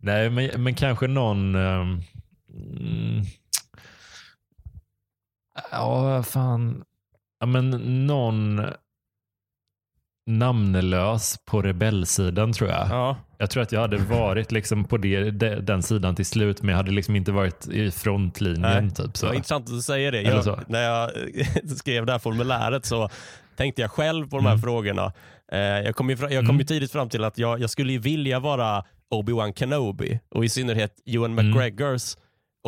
[0.00, 1.54] Nej, men, men kanske någon...
[1.54, 2.02] Um,
[5.70, 6.84] ja, fan.
[7.40, 7.70] Ja, men
[8.06, 8.62] någon
[10.26, 12.88] namnlös på rebellsidan tror jag.
[12.90, 13.16] Ja.
[13.38, 16.76] Jag tror att jag hade varit liksom på det, den sidan till slut, men jag
[16.76, 18.60] hade liksom inte varit i frontlinjen.
[18.62, 18.90] Nej.
[18.90, 19.26] Typ, så.
[19.26, 20.22] Det var intressant att du säger det.
[20.22, 21.10] Jag, när jag
[21.78, 23.08] skrev det här formuläret så
[23.56, 24.62] tänkte jag själv på de här Mm.
[24.62, 25.12] frågorna.
[25.52, 26.58] Eh, jag kom, ju, jag kom Mm.
[26.58, 30.48] ju tidigt fram till att jag, jag skulle ju vilja vara Obi-Wan Kenobi och i
[30.48, 31.46] synnerhet Ewan Mm.
[31.50, 32.16] McGregors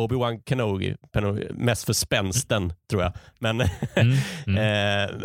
[0.01, 3.11] Obi-Wan Kenobi, Kenobi, mest för spänsten tror jag.
[3.39, 3.61] Men,
[3.95, 4.57] Mm, mm.
[4.57, 5.15] eh,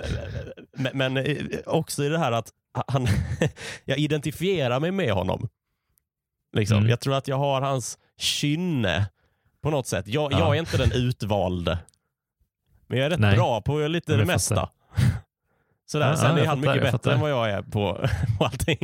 [0.77, 2.49] men, men eh, också i det här att
[2.89, 3.07] han,
[3.85, 5.49] jag identifierar mig med honom.
[6.57, 6.77] Liksom.
[6.79, 6.91] Mm.
[6.91, 9.07] Jag tror att jag har hans kynne
[9.63, 10.07] på något sätt.
[10.09, 10.39] Jag, Ja.
[10.39, 11.79] jag är inte den utvalde.
[12.87, 13.37] Men jag är rätt Nej.
[13.37, 14.69] bra på lite det mesta.
[15.87, 16.09] Sådär.
[16.11, 18.09] Ja, Sen ja, är han fattar, mycket bättre än vad jag är på,
[18.39, 18.79] på allting.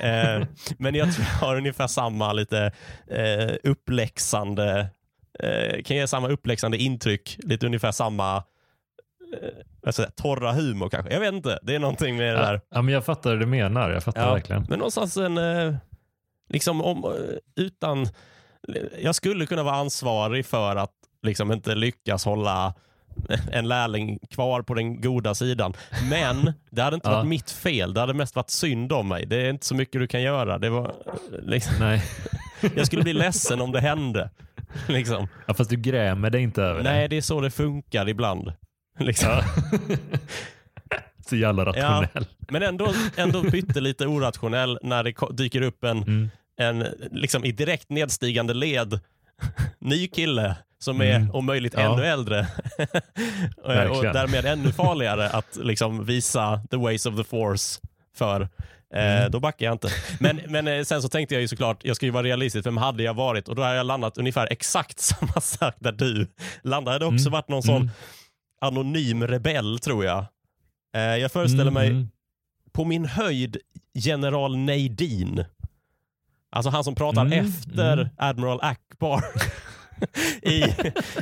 [0.00, 0.46] eh,
[0.78, 2.72] men jag tror jag har ungefär samma lite
[3.10, 4.86] eh, uppläxande,
[5.40, 8.42] eh, kan ge samma uppläxande intryck, lite ungefär samma
[9.90, 11.12] säga, torra humor kanske.
[11.12, 12.60] Jag vet inte, det är någonting med det där.
[12.70, 13.90] Ja, men jag fattar vad du menar.
[13.90, 14.66] Jag fattar Ja, verkligen.
[14.68, 15.74] Men någonstans en, eh,
[16.48, 17.10] liksom om, eh,
[17.64, 18.06] utan,
[19.02, 20.92] jag skulle kunna vara ansvarig för att
[21.22, 22.74] liksom inte lyckas hålla
[23.52, 25.74] en lärling kvar på den goda sidan.
[26.10, 27.14] Men det hade inte Ja.
[27.16, 27.94] varit mitt fel.
[27.94, 29.26] Det hade mest varit synd om mig.
[29.26, 30.58] Det är inte så mycket du kan göra.
[30.58, 30.92] Det var, eh,
[31.42, 32.02] liksom, Nej.
[32.76, 34.30] jag skulle bli ledsen om det hände.
[34.88, 35.28] Liksom.
[35.46, 37.08] Ja, fast du grämer dig inte över Nej, det.
[37.08, 38.52] det är så det funkar ibland.
[39.06, 39.28] Liksom.
[39.30, 39.44] Ja.
[41.28, 42.26] Så jävla rationell.
[42.50, 46.30] Men ändå, ändå pyttelite orationell när det dyker upp en, Mm.
[46.60, 49.00] en liksom i direkt nedstigande led
[49.78, 51.30] ny kille som är Mm.
[51.30, 51.80] om möjligt Ja.
[51.94, 52.46] ännu äldre.
[53.62, 57.80] och, därmed ännu farligare att liksom visa the ways of the force
[58.16, 58.40] för.
[58.40, 58.48] Eh,
[59.16, 59.30] Mm.
[59.30, 59.88] Då backar jag inte.
[60.20, 62.76] Men, men eh, sen så tänkte jag ju såklart, jag ska ju vara realistisk, vem
[62.76, 63.48] hade jag varit?
[63.48, 66.26] Och då har jag landat ungefär exakt samma sak där du
[66.62, 66.98] landade.
[66.98, 67.32] Det hade också Mm.
[67.32, 67.90] varit någon sån Mm.
[68.66, 70.26] Anonym rebell tror jag.
[70.96, 72.08] Eh, jag föreställer Mm, mig mm.
[72.72, 73.56] på min höjd
[73.94, 75.44] general Nadine.
[76.50, 78.08] Alltså han som pratar Mm, efter mm.
[78.18, 79.24] Admiral Akbar
[80.42, 80.64] i,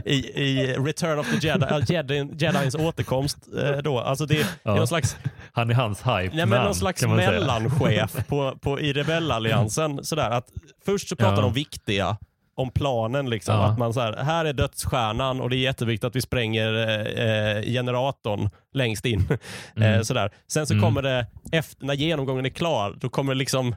[0.05, 3.38] i, i Return of the Jedi, äh, Jedi Jedins återkomst.
[3.62, 3.98] Eh, då.
[4.00, 4.74] Alltså det, är Ja.
[4.74, 5.16] någon slags,
[5.52, 10.05] Han är hans hype nej, men någon slags mellanchef på, på, i rebellalliansen.
[10.05, 10.46] Sådär, att
[10.85, 11.40] först så pratar Ja.
[11.42, 12.16] de viktiga
[12.54, 13.30] om planen.
[13.30, 13.64] Liksom, Ja.
[13.66, 17.26] Att man så här, här är dödsstjärnan och det är jätteviktigt att vi spränger eh,
[17.56, 19.28] eh, generatorn längst in.
[19.76, 19.94] Mm.
[19.94, 20.30] Eh, sådär.
[20.48, 20.84] Sen så Mm.
[20.84, 23.74] kommer det, efter, när genomgången är klar, då kommer liksom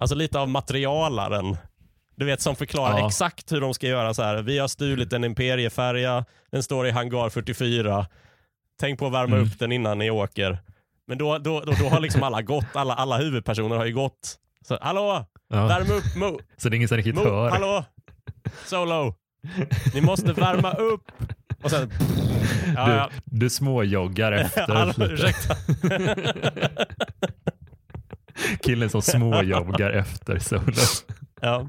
[0.00, 1.56] alltså lite av materialaren.
[2.16, 3.06] Du vet som förklarar Ja.
[3.06, 4.14] exakt hur de ska göra.
[4.14, 4.42] Så här.
[4.42, 8.06] Vi har stulit en imperiefärja, den står i hangar 44.
[8.80, 9.48] Tänk på att värma Mm.
[9.48, 10.58] upp den innan ni åker.
[11.06, 14.36] Men då, då, då, då har liksom alla gått, alla, alla huvudpersoner har ju gått.
[14.68, 15.66] Så, hallå, Ja.
[15.66, 17.50] värm upp, Mo, Så det är ingen som riktigt Mo hör.
[17.50, 17.84] hallå,
[18.66, 19.14] Solo.
[19.94, 21.12] Ni måste värma upp.
[21.62, 21.90] Och sen,
[22.76, 23.10] ja, Du, ja.
[23.24, 24.86] du småjoggar efter.
[24.86, 25.02] Lite.
[25.04, 25.54] ursäkta.
[28.62, 30.72] Killen som småjoggar efter solo.
[31.40, 31.68] Ja.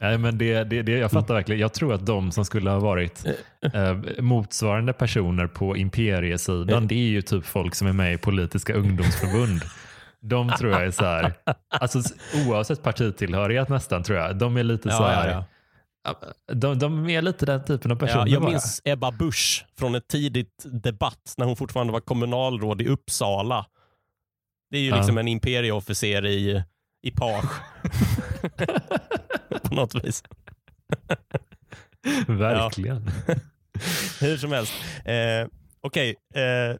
[0.00, 1.60] Nej, men det, det, det, jag fattar verkligen.
[1.60, 3.24] Jag tror att de som skulle ha varit
[3.74, 8.72] eh, motsvarande personer på imperiesidan, det är ju typ folk som är med i politiska
[8.74, 9.62] ungdomsförbund.
[10.22, 11.32] De tror jag är så här,
[11.68, 12.02] alltså
[12.46, 15.44] oavsett partitillhörighet nästan tror jag, de är lite så Ja, här, ja,
[16.52, 18.50] De, de är lite den typen av Ja, personer jag bara.
[18.50, 23.66] minns Ebba Busch från ett tidigt debatt när hon fortfarande var kommunalråd i Uppsala.
[24.70, 24.96] Det är ju Ja.
[24.96, 26.64] liksom en imperieofficer i,
[27.02, 27.50] i page.
[29.62, 30.22] På något vis.
[32.26, 33.10] Verkligen.
[34.20, 34.72] Hur som helst.
[35.04, 35.46] Eh,
[35.80, 36.76] Okej, eh,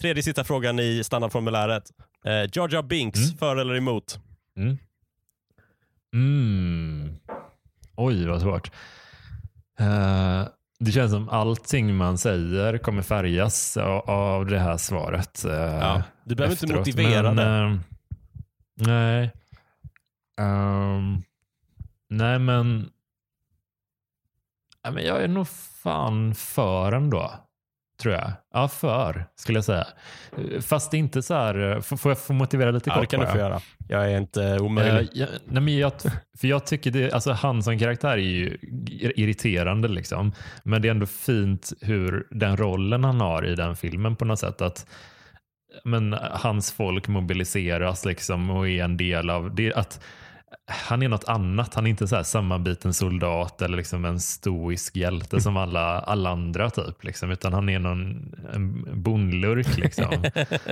[0.00, 1.84] tredje sista frågan i standardformuläret.
[2.24, 3.38] Eh, Jar Jar Binks, Mm.
[3.38, 4.18] för eller emot?
[4.56, 4.78] Mm.
[6.14, 7.16] Mm.
[7.96, 8.70] Oj, vad svårt.
[9.78, 15.44] Eh, det känns som allting man säger kommer färgas av, av det här svaret.
[15.44, 16.86] eh, Ja, du behöver inte efteråt.
[16.86, 17.72] motivera Men, det.
[17.72, 17.78] eh,
[18.88, 19.32] nej.
[20.40, 21.22] Ehm,
[22.08, 22.90] nej, men,
[24.84, 25.48] nej, men jag är nog
[25.82, 27.30] fan för ändå.
[28.00, 28.32] Tror jag.
[28.52, 29.86] Ja, för skulle jag säga.
[30.60, 33.32] Fast inte så här, eh, får, jag få motivera lite Ja, kort det kan du
[33.32, 33.60] få göra.
[33.88, 35.00] Jag är inte omöjlig.
[35.00, 35.92] Eh, jag, nej men jag,
[36.38, 38.58] för jag tycker det, alltså han som karaktär är ju
[39.16, 40.32] irriterande liksom.
[40.62, 44.38] Men det är ändå fint hur den rollen han har i den filmen på något
[44.38, 44.60] sätt.
[44.60, 44.86] Att
[45.84, 49.74] men, hans folk mobiliseras liksom och är en del av det.
[49.74, 50.00] Att,
[50.66, 51.74] han är något annat.
[51.74, 56.30] Han är inte så här sammanbiten soldat eller liksom en stoisk hjälte som alla, alla
[56.30, 56.70] andra.
[56.70, 57.04] typ.
[57.04, 60.24] Liksom, utan han är någon en bondlurk liksom,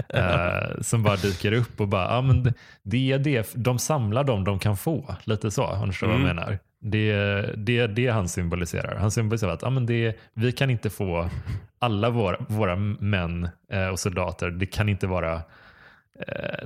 [0.09, 4.45] eh, som bara dyker upp och bara, ah, men det är det, de samlar dem
[4.45, 5.15] de kan få.
[5.25, 6.23] Lite så, om du förstår mm.
[6.23, 6.45] vad jag mm.
[6.45, 6.59] menar.
[6.83, 8.97] Det är det, det han symboliserar.
[8.97, 11.31] Han symboliserar att ah, men det, vi kan inte få
[11.79, 15.43] alla våra, våra män eh, och soldater, det kan inte vara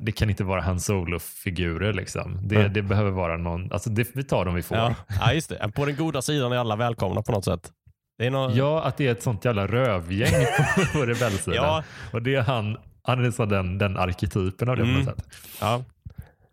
[0.01, 1.93] det kan inte vara hans solo-figurer.
[1.93, 2.39] Liksom.
[2.43, 2.73] Det, mm.
[2.73, 4.77] det, behöver vara någon, alltså det, vi tar dem vi får.
[4.77, 4.95] Ja.
[5.21, 5.73] ja, just det.
[5.75, 7.73] På den goda sidan är alla välkomna på något sätt.
[8.19, 8.57] Någon...
[8.57, 11.55] Ja, att det är ett sånt jävla rövgäng på, på rebellsidan.
[11.55, 11.85] ja.
[12.13, 14.95] Och det är han, han är så den, den arketypen av det mm.
[14.95, 15.17] på något mm.
[15.17, 15.59] sätt.
[15.61, 15.85] Ja.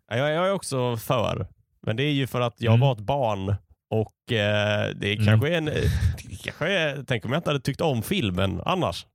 [0.08, 1.46] Jag, jag är också för,
[1.86, 2.80] men det är ju för att jag mm.
[2.80, 3.54] var ett barn
[3.90, 5.26] och eh, det mm.
[5.26, 5.70] kanske är en,
[6.44, 9.06] kanske är, tänk om jag inte hade tyckt om filmen annars.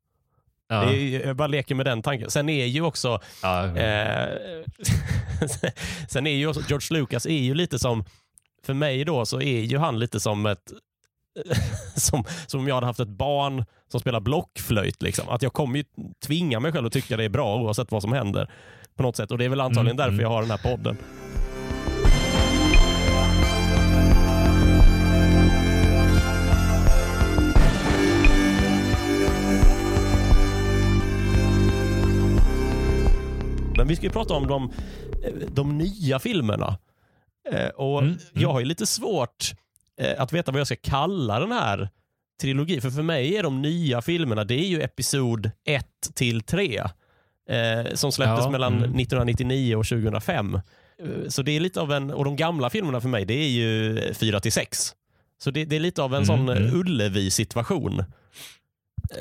[0.69, 0.85] Ja.
[0.85, 2.31] Det är, jag bara leker med den tanken.
[2.31, 3.65] Sen är ju också, ja.
[3.77, 4.29] eh,
[6.09, 8.05] sen är ju också, George Lucas är ju lite som,
[8.65, 10.71] för mig då så är ju han lite som ett
[11.95, 15.01] som, som om jag hade haft ett barn som spelar blockflöjt.
[15.01, 15.29] Liksom.
[15.29, 15.85] Att jag kommer ju
[16.25, 18.51] tvinga mig själv att tycka det är bra oavsett vad som händer.
[18.95, 19.31] På något sätt.
[19.31, 20.23] Och Det är väl antagligen mm, därför mm.
[20.23, 20.97] jag har den här podden.
[33.87, 34.71] Men vi ska ju prata om de,
[35.47, 36.77] de nya filmerna.
[37.51, 38.17] Eh, och mm.
[38.33, 39.53] Jag har ju lite svårt
[40.01, 41.89] eh, att veta vad jag ska kalla den här
[42.41, 42.81] trilogin.
[42.81, 46.79] För för mig är de nya filmerna, det är ju episod 1 till 3.
[47.49, 48.83] Eh, som släpptes ja, mellan mm.
[48.83, 50.55] 1999 och 2005.
[50.55, 50.61] Eh,
[51.29, 54.13] så det är lite av en, och de gamla filmerna för mig, det är ju
[54.13, 54.93] 4 till 6.
[55.43, 56.79] Så det, det, är lite av en mm, sån mm.
[56.79, 58.03] Ullevi-situation.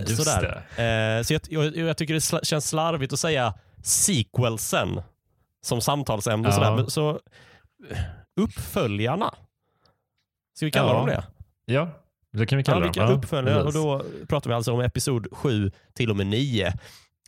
[0.07, 0.57] Sådär.
[0.57, 3.55] Eh, så jag, jag, jag, tycker det känns slarvigt att säga
[3.87, 5.01] sequelsen
[5.63, 6.49] som samtalsämne.
[6.49, 6.53] Ja.
[6.53, 6.87] Sådär.
[6.89, 7.21] Så
[8.41, 9.35] uppföljarna,
[10.55, 10.99] ska vi kalla ja.
[10.99, 11.25] dem det?
[11.65, 11.89] Ja,
[12.33, 13.19] det kan vi kalla ja, dem.
[13.19, 16.73] Uppföljare, och då pratar vi alltså om episod 7 till och med 9.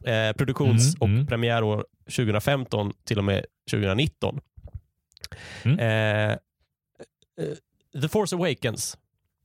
[0.05, 1.27] Eh, produktions mm, och mm.
[1.27, 4.41] premiärår 2015 till och med 2019.
[5.63, 5.79] Mm.
[5.79, 8.99] Eh, eh, The Force Awakens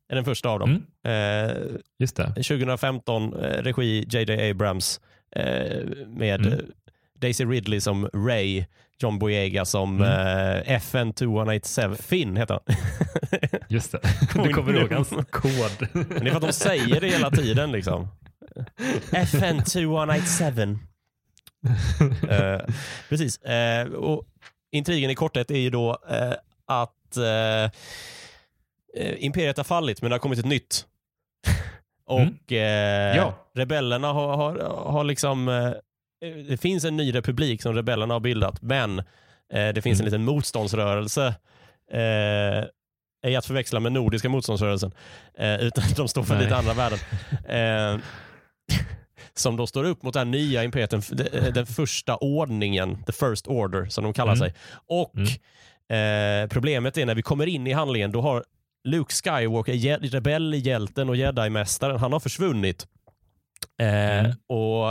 [0.10, 0.86] är den första av dem.
[1.04, 1.49] Mm.
[1.49, 1.58] Eh,
[1.99, 2.28] Just det.
[2.28, 5.02] 2015, eh, regi JJ Abrams
[5.36, 6.60] eh, med mm.
[7.24, 8.66] Daisy Ridley som Ray,
[8.98, 10.10] John Boyega som mm.
[10.10, 12.76] uh, FN 2187, Finn heter han.
[13.70, 14.00] Just det,
[14.44, 15.88] du kommer ihåg hans kod.
[15.92, 18.08] Men det är för att de säger det hela tiden liksom.
[19.12, 20.78] FN 2187.
[21.64, 22.60] uh,
[23.10, 23.40] precis.
[23.46, 24.26] Uh, och
[24.72, 26.34] intrigen i korthet är ju då uh,
[26.66, 27.18] att
[29.18, 30.86] imperiet har fallit men det har kommit ett nytt.
[32.06, 33.18] och mm.
[33.18, 33.34] ja.
[33.56, 34.56] rebellerna har, har,
[34.92, 35.74] har liksom Eh,
[36.50, 39.00] det finns en ny republik som rebellerna har bildat, men
[39.54, 40.02] eh, det finns mm.
[40.02, 41.36] en liten motståndsrörelse.
[41.92, 42.66] Eh,
[43.26, 44.92] ej att förväxla med Nordiska motståndsrörelsen,
[45.38, 46.44] eh, utan de står för Nej.
[46.44, 47.00] lite andra värden.
[47.48, 48.02] Eh,
[49.34, 51.02] som då står upp mot den nya imperiet, den,
[51.34, 54.40] eh, den, första ordningen, the first order som de kallar mm.
[54.40, 54.54] sig.
[54.88, 55.14] Och
[55.90, 56.44] mm.
[56.44, 58.44] eh, Problemet är när vi kommer in i handlingen, då har
[58.84, 62.88] Luke Skywalker, rebellhjälten och jedi-mästaren, han har försvunnit.
[63.80, 64.32] Eh, mm.
[64.48, 64.88] och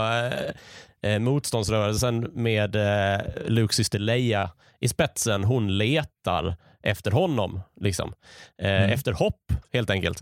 [1.03, 7.61] eh, motståndsrörelsen med eh, Lukes syster Leia i spetsen, hon letar efter honom.
[7.81, 8.13] Liksom.
[8.61, 8.89] Eh, mm.
[8.89, 10.21] Efter hopp, helt enkelt.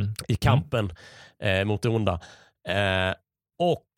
[0.00, 0.14] Mm.
[0.28, 0.92] I kampen
[1.42, 2.20] eh, mot det onda.
[2.68, 3.14] Eh,
[3.58, 3.88] och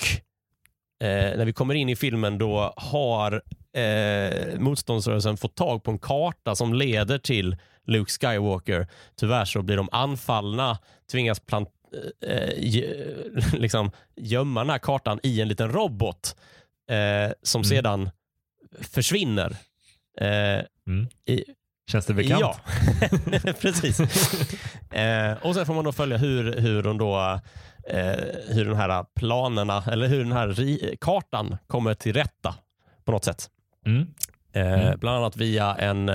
[1.03, 3.42] eh, när vi kommer in i filmen då har
[4.59, 8.87] motståndsrörelsen fått tag på en karta som leder till Luke Skywalker.
[9.16, 10.79] Tyvärr så blir de anfallna,
[11.12, 11.69] tvingas plant
[12.20, 16.37] eh, liksom gömma den här kartan i en liten robot
[16.90, 17.64] eh, som mm.
[17.64, 18.11] sedan
[18.81, 19.57] försvinner.
[20.20, 21.09] Eh, mm.
[21.25, 21.44] i,
[21.90, 22.40] Känns det bekant?
[22.40, 22.57] Ja,
[23.61, 24.01] precis.
[24.90, 27.40] Eh, och sen får man då följa hur, hur, de då,
[27.88, 28.16] eh,
[28.49, 32.55] hur den här planerna, eller hur den här kartan kommer till rätta
[33.05, 33.51] på något sätt.
[33.87, 34.07] Mm.
[34.53, 34.99] Eh, mm.
[34.99, 36.11] Bland annat via en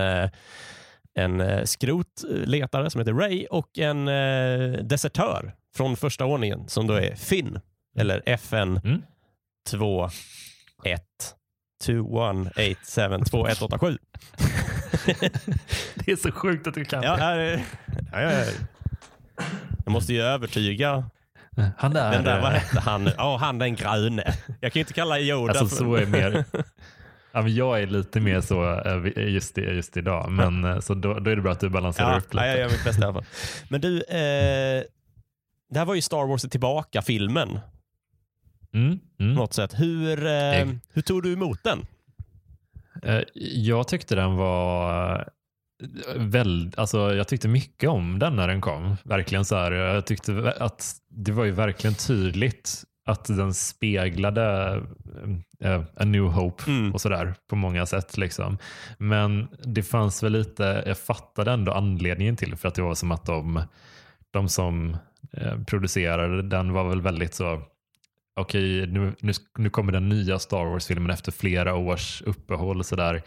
[1.13, 4.05] en skrotletare som heter Ray och en
[4.87, 7.61] desertör från första ordningen som då är Finn, mm.
[7.97, 9.01] eller FN mm.
[9.69, 10.09] 2
[10.83, 11.01] 1
[11.83, 13.97] 2187.
[15.95, 17.63] det är så sjukt att du kan ja, det.
[18.11, 18.45] Ja, ja, ja.
[19.85, 21.09] Jag måste ju övertyga
[21.77, 23.09] han där, den där, vad hette han?
[23.17, 24.33] Ja, oh, han den gröne.
[24.59, 26.45] Jag kan ju inte kalla Yoda alltså, så är mer.
[27.33, 31.19] Ja, men jag är lite mer så eh, just, just idag, men eh, så då,
[31.19, 32.45] då är det bra att du balanserar ja, upp lite.
[32.45, 33.25] Ja, jag gör mitt bästa i alla fall.
[33.69, 34.83] Men du, eh,
[35.71, 37.59] det här var ju Star Wars tillbaka-filmen.
[38.73, 39.33] Mm, mm.
[39.33, 39.79] Något sätt.
[39.79, 41.85] Hur, eh, hur tog du emot den?
[43.03, 45.29] Eh, jag tyckte den var
[46.15, 48.97] väl, alltså, jag tyckte mycket om den när den kom.
[49.03, 54.75] Verkligen så här, jag tyckte att det var ju verkligen tydligt att den speglade
[55.63, 56.93] uh, A New Hope mm.
[56.93, 58.17] och sådär på många sätt.
[58.17, 58.57] Liksom.
[58.97, 63.11] Men det fanns väl lite, jag fattade ändå anledningen till för att det var som
[63.11, 63.63] att de,
[64.31, 64.97] de som
[65.67, 67.61] producerade den var väl väldigt så
[68.35, 72.83] okej, nu, nu, nu kommer den nya Star Wars-filmen efter flera års uppehåll.
[72.83, 73.21] Så där.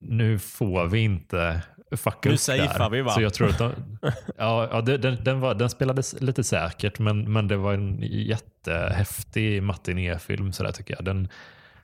[0.00, 1.62] Nu får vi inte
[1.96, 2.90] fucka nu upp där.
[2.90, 3.10] vi va?
[3.10, 3.72] Så jag tror att de,
[4.36, 9.62] ja, ja, den, den, var, den spelades lite säkert, men, men det var en jättehäftig
[9.62, 11.04] matinéfilm så där, tycker jag.
[11.04, 11.28] Den,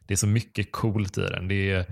[0.07, 1.49] det är så mycket coolt i den.
[1.49, 1.87] Det är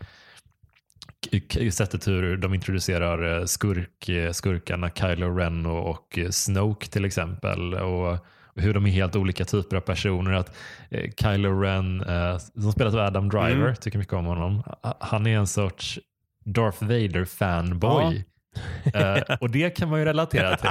[1.72, 7.74] sättet hur de introducerar skurk, skurkarna Kylo Ren och, och Snoke till exempel.
[7.74, 10.32] Och hur de är helt olika typer av personer.
[10.32, 10.56] Att
[10.90, 13.74] eh, Kylo Ren, eh, som spelas av Adam Driver, mm.
[13.74, 14.62] tycker mycket om honom.
[15.00, 15.98] Han är en sorts
[16.44, 18.24] Darth Vader-fanboy.
[18.92, 19.16] Ja.
[19.16, 20.70] uh, och det kan man ju relatera till.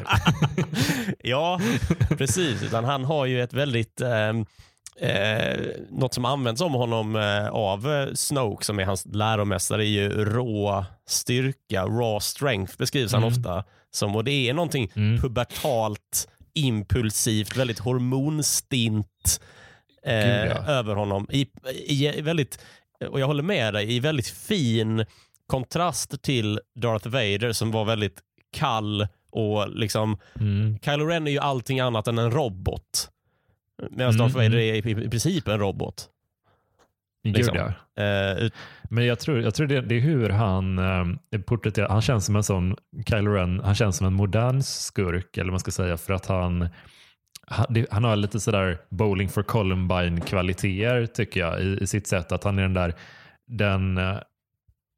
[1.19, 1.61] ja,
[2.17, 2.63] precis.
[2.63, 4.33] Utan han har ju ett väldigt eh,
[4.99, 10.25] eh, något som används om honom eh, av Snoke som är hans läromästare är ju
[10.25, 13.33] rå styrka, raw strength beskrivs han mm.
[13.33, 14.15] ofta som.
[14.15, 15.21] Och det är någonting mm.
[15.21, 19.41] pubertalt impulsivt, väldigt hormonstint
[20.03, 20.65] eh, ja.
[20.67, 21.27] över honom.
[21.31, 21.47] I,
[21.85, 22.59] i, väldigt,
[23.09, 25.05] och jag håller med dig, i väldigt fin
[25.47, 28.19] kontrast till Darth Vader som var väldigt
[28.51, 30.79] kall och liksom mm.
[30.85, 33.09] Kylo Ren är ju allting annat än en robot.
[33.91, 34.17] Medan mm.
[34.17, 36.09] Darth Vader är i, i princip en robot.
[37.23, 37.53] Liksom.
[37.53, 38.43] Gud, ja.
[38.43, 38.49] Uh,
[38.89, 42.35] Men jag tror, jag tror det, det är hur han uh, porträtterar, han känns som
[42.35, 42.75] en sån,
[43.09, 46.69] Kylo Ren, han känns som en modern skurk, eller man ska säga, för att han
[47.89, 52.31] han har lite sådär bowling for Columbine-kvaliteter tycker jag i, i, sitt sätt.
[52.31, 52.95] Att han är den där,
[53.47, 54.19] den, eh,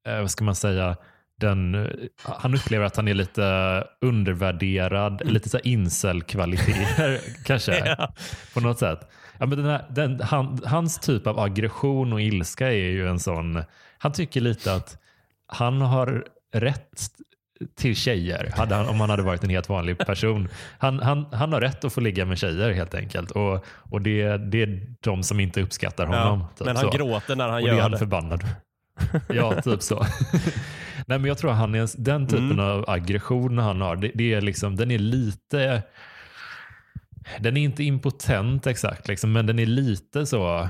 [0.06, 0.98] vad ska man säga,
[1.42, 1.90] den,
[2.24, 3.44] han upplever att han är lite
[4.02, 8.14] undervärderad, lite så incel-kvaliteter kanske ja.
[8.54, 9.00] på något sätt.
[9.40, 13.20] Ja, men den här, den, han, hans typ av aggression och ilska är ju en
[13.20, 13.64] sån,
[13.98, 14.98] han tycker lite att
[15.48, 17.12] han har rätt
[17.76, 20.48] till tjejer hade han, om han hade varit en helt vanlig person.
[20.78, 23.32] Han, han, han har rätt att få ligga med tjejer helt enkelt.
[23.32, 26.40] Och, och det, det är de som inte uppskattar honom.
[26.40, 26.98] Ja, typ men han så.
[26.98, 27.82] gråter när han och gör det.
[27.82, 28.44] Han förbannad.
[29.30, 30.06] Ja, typ så.
[31.12, 32.66] Nej, men jag tror att han är, den typen mm.
[32.66, 35.84] av aggression han har, det, det, är liksom, den är lite
[37.40, 40.70] den är inte impotent exakt, liksom, men den är lite så...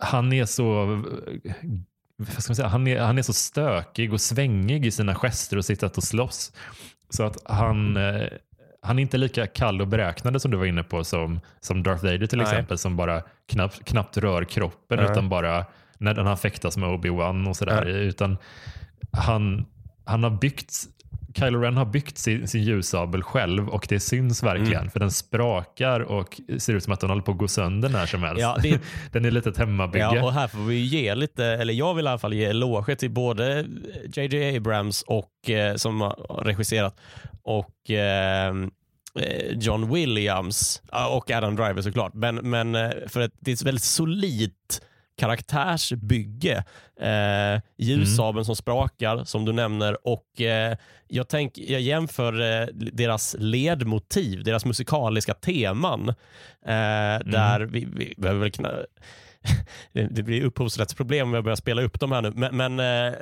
[0.00, 0.86] Han är så...
[2.16, 2.68] Vad ska man säga?
[2.68, 6.04] Han, är, han är så stökig och svängig i sina gester och sitt sätt att
[6.04, 6.52] slåss.
[7.10, 8.26] Så att han, eh,
[8.82, 12.04] han är inte lika kall och beräknande som du var inne på som, som Darth
[12.04, 12.46] Vader till Nej.
[12.46, 15.10] exempel som bara knappt, knappt rör kroppen Nej.
[15.10, 15.66] utan bara
[15.98, 17.86] när han fäktas med Obi-Wan och sådär.
[17.86, 18.36] Utan
[19.12, 19.66] han,
[20.04, 20.88] han har byggt
[21.34, 24.90] Kylo Ren har byggt sin, sin ljussabel själv och det syns verkligen mm.
[24.90, 28.06] för den sprakar och ser ut som att den håller på att gå sönder när
[28.06, 28.40] som helst.
[28.40, 28.80] Ja, det...
[29.12, 30.10] den är lite ett hemmabygge.
[30.14, 32.96] Ja, och här får vi ge lite, eller jag vill i alla fall ge eloge
[32.96, 33.66] till både
[34.14, 37.00] JJ Abrams och eh, som har regisserat
[37.42, 38.54] och eh,
[39.52, 42.14] John Williams och Adam Driver såklart.
[42.14, 44.82] Men, men eh, för att det är ett väldigt solidt
[45.18, 46.64] karaktärsbygge.
[47.00, 48.44] Eh, ljussabeln mm.
[48.44, 50.06] som sprakar, som du nämner.
[50.08, 50.76] Och eh,
[51.08, 56.08] jag, tänk, jag jämför eh, deras ledmotiv, deras musikaliska teman.
[56.66, 57.30] Eh, mm.
[57.30, 58.70] Där vi, vi behöver väl knä...
[59.92, 62.32] det blir upphovsrättsproblem om jag börjar spela upp dem här nu.
[62.34, 63.18] Men, men, eh,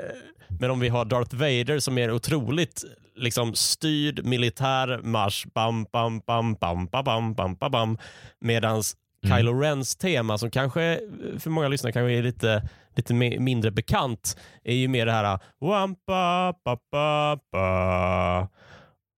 [0.49, 2.85] men om vi har Darth Vader som är otroligt
[3.17, 7.99] liksom styrd militär marsch, bam, bam, bam, bam, bam, bam, bam, bam, bam,
[8.41, 9.39] medans Mm.
[9.39, 11.01] Kylo Rens tema som kanske
[11.39, 16.55] för många lyssnare kanske är lite, lite mindre bekant är ju mer det här wampa,
[16.65, 18.49] pa, pa, pa.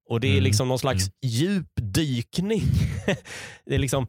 [0.09, 0.45] Och det är mm.
[0.45, 1.13] liksom någon slags mm.
[1.23, 2.63] djupdykning.
[3.67, 4.07] det är liksom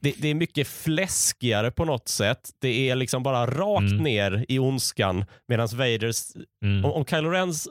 [0.00, 2.50] det, det, är mycket fläskigare på något sätt.
[2.60, 4.02] Det är liksom bara rakt mm.
[4.02, 6.22] ner i ondskan medan Vaders,
[6.64, 6.84] mm.
[6.84, 7.68] om, om Kylo Rens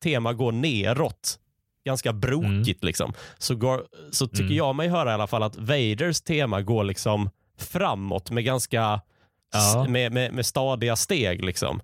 [0.00, 1.38] tema går neråt
[1.84, 2.82] ganska brokigt.
[2.82, 2.86] Mm.
[2.86, 3.12] Liksom.
[3.38, 4.56] Så, går, så tycker mm.
[4.56, 9.00] jag mig höra i alla fall att Vaders tema går liksom framåt med ganska
[9.52, 9.86] ja.
[9.88, 11.44] med, med, med stadiga steg.
[11.44, 11.80] Liksom.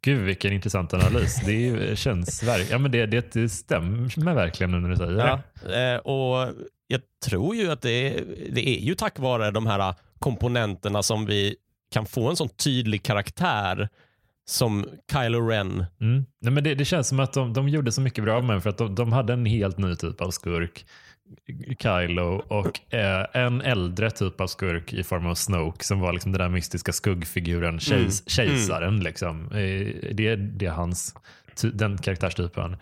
[0.00, 1.40] Gud vilken intressant analys.
[1.44, 5.42] Det känns ja, men det, det, det stämmer verkligen när du säger det.
[5.68, 6.54] Ja, eh, och
[6.86, 11.56] jag tror ju att det, det är ju tack vare de här komponenterna som vi
[11.92, 13.88] kan få en sån tydlig karaktär
[14.46, 15.84] som Kylo Ren.
[16.00, 16.24] Mm.
[16.40, 18.70] Nej, men det, det, känns som att de, de gjorde så mycket bra med för
[18.70, 20.86] att de, de, hade en helt ny typ av skurk.
[21.78, 26.32] Kylo och eh, en äldre typ av skurk i form av Snoke som var liksom
[26.32, 28.26] den där mystiska skuggfiguren, kejs, Mm.
[28.26, 29.00] kejsaren.
[29.00, 29.44] Liksom.
[29.52, 31.14] Eh, det, det är hans,
[31.72, 32.76] den karaktärstypen.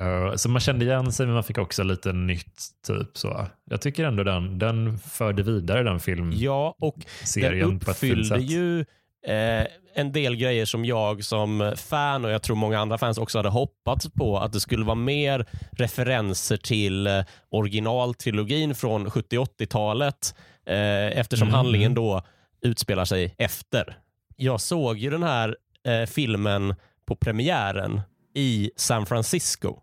[0.00, 2.62] Eh, så man kände igen sig men man fick också lite nytt.
[2.86, 3.46] typ så.
[3.70, 6.98] Jag tycker ändå den, den förde vidare den filmserien Ja, och
[7.34, 8.50] den på ett fint uppfyllde sätt.
[8.50, 8.84] ju
[9.28, 13.38] eh, en del grejer som jag som fan och jag tror många andra fans också
[13.38, 14.38] hade hoppats på.
[14.38, 20.34] Att det skulle vara mer referenser till eh, originaltrilogin från 70-80-talet
[20.66, 21.54] eh, eftersom Mm.
[21.56, 22.22] handlingen då
[22.62, 23.98] utspelar sig efter.
[24.36, 25.56] Jag såg ju den här
[25.86, 26.74] eh, filmen
[27.06, 28.00] på premiären
[28.34, 29.80] i San Francisco.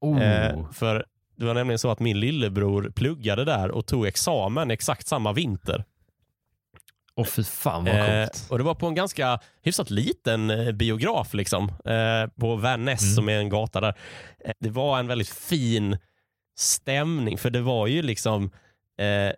[0.00, 0.22] Oh.
[0.22, 1.04] Eh, för
[1.36, 5.84] det var nämligen så att min lillebror pluggade där och tog examen exakt samma vinter.
[7.16, 8.46] Åh fy fan vad Eh, coolt.
[8.50, 13.14] och Det var på en ganska hyfsat liten eh, biograf liksom, eh, på Ness Mm.
[13.14, 13.94] som är en gata där.
[14.44, 15.98] Eh, det var en väldigt fin
[16.58, 18.50] stämning för det var ju liksom
[18.98, 19.32] eh,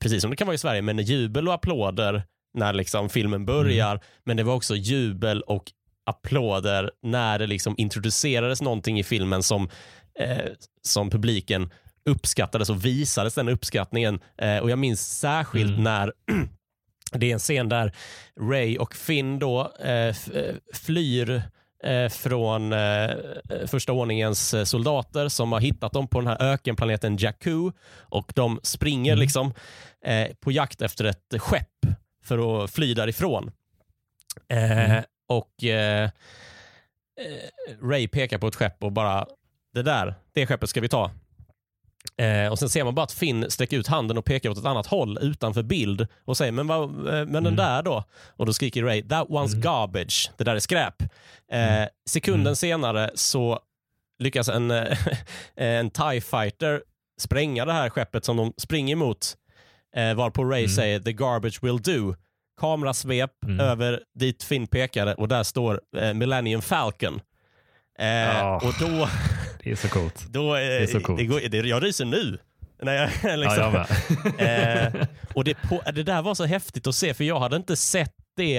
[0.00, 2.22] precis som det kan vara i Sverige, men jubel och applåder
[2.54, 3.90] när liksom filmen börjar.
[3.90, 4.00] Mm.
[4.24, 5.72] Men det var också jubel och
[6.06, 9.68] applåder när det liksom introducerades någonting i filmen som,
[10.20, 10.38] eh,
[10.82, 11.70] som publiken
[12.10, 14.20] uppskattades och visades den uppskattningen.
[14.38, 15.82] Eh, och Jag minns särskilt Mm.
[15.82, 16.12] när
[17.12, 17.92] det är en scen där
[18.40, 20.14] Ray och Finn då eh, eh,
[20.72, 21.42] flyr
[21.84, 23.10] eh, från eh,
[23.66, 28.60] första ordningens eh, soldater som har hittat dem på den här ökenplaneten Jakku och de
[28.62, 29.20] springer Mm.
[29.20, 29.54] liksom
[30.04, 31.86] eh, på jakt efter ett skepp
[32.24, 33.50] för att fly därifrån.
[34.48, 35.02] Eh, Mm.
[35.28, 36.10] Och eh, eh,
[37.82, 39.26] Ray pekar på ett skepp och bara
[39.74, 41.10] det där, det skeppet ska vi ta.
[42.22, 44.64] Eh, och Sen ser man bara att Finn sträcker ut handen och pekar åt ett
[44.64, 47.56] annat håll utanför bild och säger men, vad, eh, men den Mm.
[47.56, 48.04] där då?
[48.36, 49.60] Och då skriker Ray that one's Mm.
[49.60, 50.30] garbage.
[50.36, 51.02] Det där är skräp.
[51.52, 52.56] Eh, Sekunden Mm.
[52.56, 53.58] senare så
[54.18, 54.98] lyckas en, eh,
[55.56, 56.82] en TIE fighter
[57.20, 59.34] spränga det här skeppet som de springer mot.
[59.96, 60.70] Eh, varpå Ray Mm.
[60.70, 62.14] säger the garbage will do.
[62.60, 63.60] Kamerasvep Mm.
[63.60, 67.20] över dit Finn pekade och där står eh, Millennium Falcon.
[67.98, 68.56] Eh, Ja.
[68.56, 69.08] Och då,
[69.64, 70.26] Det är så coolt.
[70.28, 71.18] då eh, är så coolt.
[71.18, 72.38] det går, det, jag ryser nu.
[72.82, 73.86] När jag, Ja, liksom, jag med.
[74.96, 77.76] eh, och det, på, det där var så häftigt att se för jag hade inte
[77.76, 78.58] sett det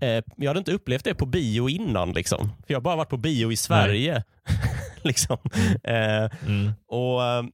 [0.00, 2.12] eh, jag hade inte upplevt det på bio innan.
[2.12, 2.48] Liksom.
[2.48, 4.24] För Jag har bara varit på bio i Sverige.
[5.02, 5.38] liksom.
[5.84, 6.72] eh, Mm.
[6.88, 7.44] och, eh,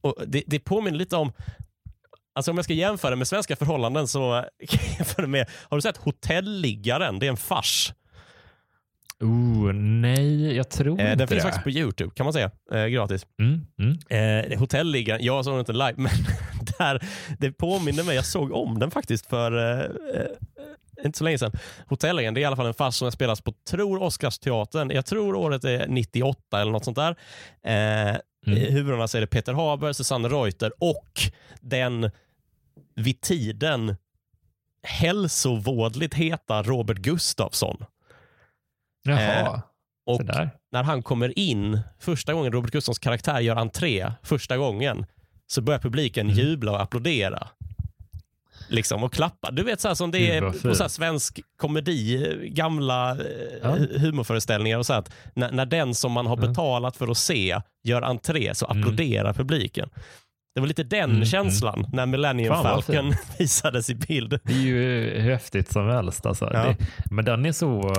[0.00, 1.32] och det, det påminner lite om
[2.34, 5.80] Alltså om jag ska jämföra med svenska förhållanden så kan jag jämföra med, har du
[5.82, 7.18] sett Hotelliggaren?
[7.18, 7.92] Det är en fars.
[9.20, 11.42] Oh, nej, jag tror Eh, inte den finns det.
[11.42, 13.26] faktiskt på Youtube kan man säga, eh, gratis.
[13.40, 14.50] Mm, mm.
[14.50, 16.10] Eh, Hotelliggaren, jag såg den inte live, men
[16.78, 17.02] där,
[17.38, 19.84] det påminner mig, jag såg om den faktiskt för eh,
[20.20, 20.26] eh,
[21.04, 21.52] inte så länge sedan.
[21.86, 25.34] Hotelliggaren, det är i alla fall en fars som spelas på, tror Oscarsteatern, jag tror
[25.34, 27.16] året är 98 eller något sånt där.
[28.12, 28.16] Eh,
[28.46, 28.58] Mm.
[28.58, 31.08] Huvudrollerna så är det Peter Haber, Susanne Reuter och
[31.60, 32.10] den
[32.94, 33.96] vid tiden
[34.82, 37.84] hälsovådligt heta Robert Gustafsson.
[39.08, 39.60] Jaha, Eh,
[40.06, 40.22] Och
[40.72, 45.06] när han kommer in, första gången Robert Gustafssons karaktär gör entré, första gången,
[45.46, 46.38] så börjar publiken Mm.
[46.38, 47.48] jubla och applådera.
[48.68, 49.50] Liksom och klappa.
[49.50, 53.16] Du vet så här som det är på så här svensk komedi, gamla eh,
[53.62, 53.76] Ja.
[53.98, 57.60] humorföreställningar och så här att när, när den som man har betalat för att se
[57.84, 58.82] gör entré så Mm.
[58.82, 59.88] applåderar publiken.
[60.54, 64.40] Det var lite den Mm, känslan när Millennium Fan, Falcon visades i bild.
[64.44, 66.26] Det är ju häftigt som helst.
[66.26, 66.50] Alltså.
[66.52, 66.62] Ja.
[66.64, 66.76] Det,
[67.10, 67.94] men den är så...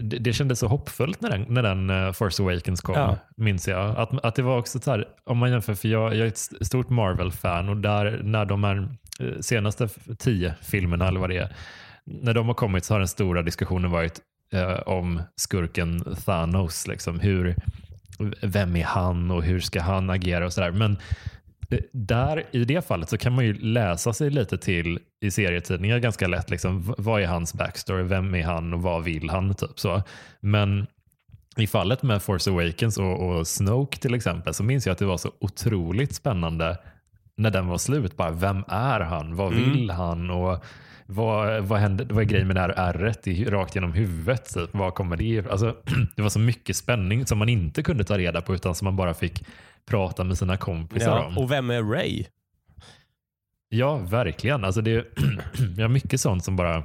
[0.00, 3.16] Det, det kändes så hoppfullt när den, när den eh, Force Awakens kom, Ja.
[3.36, 3.96] minns jag.
[3.96, 6.38] Att, att det var också så här, om man jämför, för jag, jag är ett
[6.66, 8.88] stort Marvel-fan och där när de här
[9.20, 11.56] eh, senaste tio filmerna eller vad det är,
[12.04, 14.20] när de har kommit så har den stora diskussionen varit
[14.52, 16.86] eh, om skurken Thanos.
[16.86, 17.20] Liksom.
[17.20, 17.56] Hur,
[18.42, 20.70] vem är han och hur ska han agera och sådär.
[20.70, 20.96] Men
[21.92, 26.26] där, i det fallet så kan man ju läsa sig lite till i serietidningar ganska
[26.28, 26.50] lätt.
[26.50, 28.02] Liksom, vad är hans backstory?
[28.02, 29.54] Vem är han och vad vill han?
[29.54, 30.02] Typ så.
[30.40, 30.86] Men
[31.56, 35.04] i fallet med Force Awakens och, och Snoke till exempel så minns jag att det
[35.06, 36.78] var så otroligt spännande
[37.36, 38.16] när den var slut.
[38.16, 39.36] Bara, vem är han?
[39.36, 39.72] Vad Mm.
[39.72, 40.30] vill han?
[40.30, 40.64] Och
[41.12, 44.54] vad, vad, hände, vad är grejen med det här ärret rakt genom huvudet?
[44.54, 44.70] Typ?
[44.72, 45.76] Vad kommer det alltså,
[46.16, 48.96] Det var så mycket spänning som man inte kunde ta reda på utan som man
[48.96, 49.44] bara fick
[49.86, 51.38] prata med sina kompisar Ja, om.
[51.38, 52.24] och vem är Ray?
[53.68, 54.64] Ja, verkligen.
[54.64, 54.94] Alltså det,
[55.78, 56.84] har mycket sånt som bara,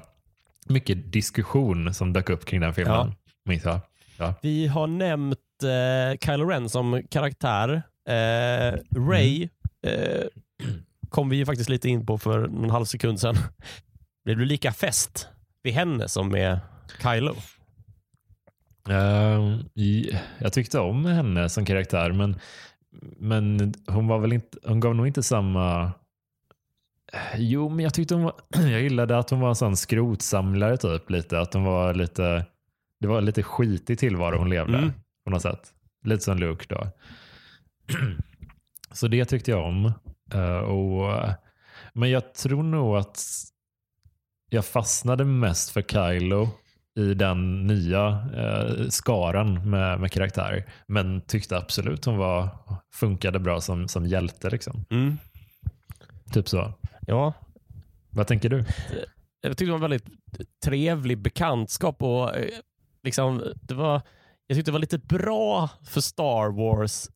[0.68, 3.14] mycket diskussion som dök upp kring den filmen.
[3.64, 3.82] Ja.
[4.18, 4.34] Ja.
[4.42, 7.82] Vi har nämnt eh, Kylo Ren som karaktär.
[8.10, 9.50] Eh, Ray
[9.88, 10.26] eh,
[11.10, 13.36] kom vi ju faktiskt lite in på för en halv sekund sedan.
[14.28, 15.28] Blev du lika fäst
[15.64, 16.60] vid henne som med
[17.02, 17.36] Kylo?
[18.90, 19.60] Uh,
[20.40, 22.40] jag tyckte om henne som karaktär men,
[23.18, 25.92] men hon, var väl inte, hon gav nog inte samma...
[27.36, 31.10] Jo, men jag tyckte hon var, jag gillade att hon var en sån skrotsamlare typ
[31.10, 31.40] lite.
[31.40, 32.46] Att hon var lite,
[33.00, 34.92] det var lite skitig tillvaro hon levde mm.
[35.26, 35.74] på något sätt.
[36.06, 36.88] Lite som Luke då.
[38.92, 39.94] Så det tyckte jag om.
[40.36, 41.24] Uh, och,
[41.94, 43.20] men jag tror nog att
[44.50, 46.50] jag fastnade mest för Kylo
[46.98, 50.66] i den nya eh, skaran med, med karaktärer.
[50.88, 52.50] Men tyckte absolut hon var,
[52.93, 54.50] funkade bra som, som hjälte.
[54.50, 54.86] Liksom.
[54.89, 55.18] Mm.
[56.34, 56.74] Typ så.
[57.08, 57.34] Ja.
[58.10, 58.66] Vad tänker du?
[59.41, 60.08] Jag tyckte det var en väldigt
[60.66, 62.02] trevlig bekantskap.
[62.04, 62.50] och eh,
[63.04, 64.02] liksom, det var,
[64.48, 67.10] Jag tyckte det var lite bra för Star Wars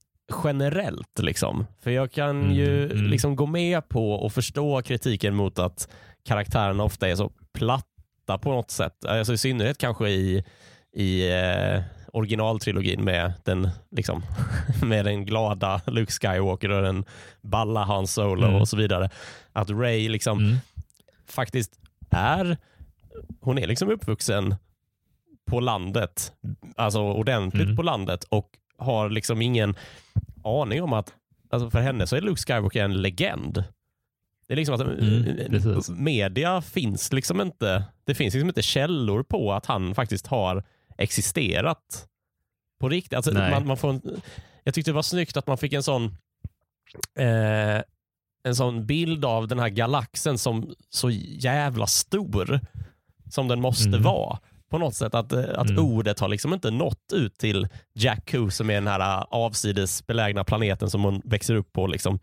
[0.43, 1.19] generellt.
[1.19, 1.65] Liksom.
[1.79, 3.05] För jag kan mm, ju mm.
[3.05, 5.88] Liksom gå med på och förstå kritiken mot att
[6.24, 9.05] karaktärerna ofta är så platta på något sätt.
[9.05, 10.43] Alltså I synnerhet kanske i,
[10.93, 11.82] i eh,
[12.13, 14.24] originaltrilogin med den, liksom,
[14.84, 17.05] med den glada Luke Skywalker och den
[17.41, 18.61] balla Han Solo mm.
[18.61, 19.09] och så vidare.
[19.53, 20.57] Att Ray liksom mm.
[21.28, 22.57] faktiskt är,
[23.41, 24.55] hon är liksom uppvuxen
[25.45, 26.34] på landet,
[26.76, 27.76] alltså ordentligt mm.
[27.76, 29.76] på landet och har liksom ingen
[30.43, 31.13] aning om att,
[31.49, 33.63] alltså för henne så är Luke Skywalker en legend.
[34.51, 39.23] Det är liksom att mm, eh, media finns liksom inte, det finns liksom inte källor
[39.23, 40.63] på att han faktiskt har
[40.97, 42.07] existerat
[42.79, 43.13] på riktigt.
[43.13, 44.21] Alltså man, man, får en,
[44.63, 46.05] jag tyckte det var snyggt att man fick en sån
[47.17, 47.81] eh,
[48.43, 52.59] en sån bild av den här galaxen som så jävla stor
[53.29, 54.03] som den måste mm.
[54.03, 54.39] vara
[54.72, 55.15] på något sätt.
[55.15, 55.86] Att, eh, att mm.
[55.86, 60.43] ordet har liksom inte nått ut till Jakku som är den här eh, avsides belägna
[60.43, 62.19] planeten som hon växer upp på liksom,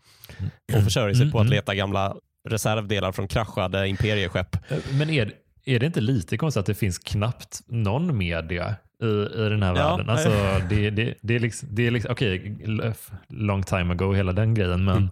[0.67, 0.85] och mm.
[0.85, 1.31] försörjer sig mm.
[1.31, 1.53] på att mm.
[1.53, 2.15] leta gamla
[2.49, 4.55] reservdelar från kraschade imperieskepp.
[4.71, 5.31] Eh, men är,
[5.65, 9.75] är det inte lite konstigt att det finns knappt någon media i, i den här
[9.75, 10.09] ja, världen?
[10.09, 10.29] Alltså,
[10.69, 12.93] det, det, det är liksom, det är liksom okej, okay,
[13.27, 15.09] long time ago hela den grejen, men, mm.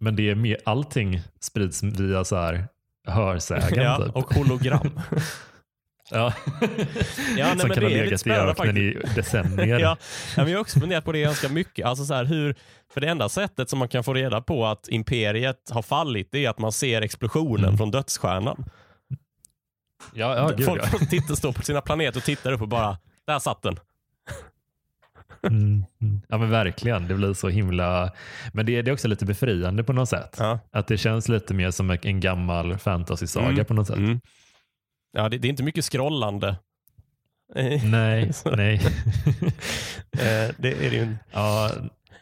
[0.00, 2.68] men det är mer, allting sprids via så här
[3.08, 3.84] hörsägen.
[3.84, 4.16] Ja, typ.
[4.16, 4.90] och hologram.
[6.10, 6.32] Ja.
[7.36, 9.78] ja nej, som kan ha legat i öknen i decennier.
[9.80, 9.96] ja.
[10.36, 11.86] men jag har också funderat på det ganska mycket.
[11.86, 12.54] Alltså så här, hur,
[12.92, 16.48] för det enda sättet som man kan få reda på att imperiet har fallit är
[16.48, 17.76] att man ser explosionen mm.
[17.76, 18.64] från dödsstjärnan.
[20.14, 20.98] Ja, ja, gud, Folk ja.
[21.10, 23.76] tittar, står på sina planeter och tittar upp och bara, där satt den.
[25.42, 26.22] Mm, mm.
[26.28, 28.12] Ja men verkligen, det blir så himla...
[28.52, 30.36] Men det, det är också lite befriande på något sätt.
[30.38, 30.58] Ja.
[30.72, 33.64] Att det känns lite mer som en gammal fantasy-saga mm.
[33.64, 33.96] på något sätt.
[33.96, 34.20] Mm.
[35.12, 36.56] Ja, det, det, är inte mycket scrollande.
[37.84, 38.80] Nej, nej.
[40.12, 41.16] Eh, det är det ju.
[41.32, 41.70] Ja,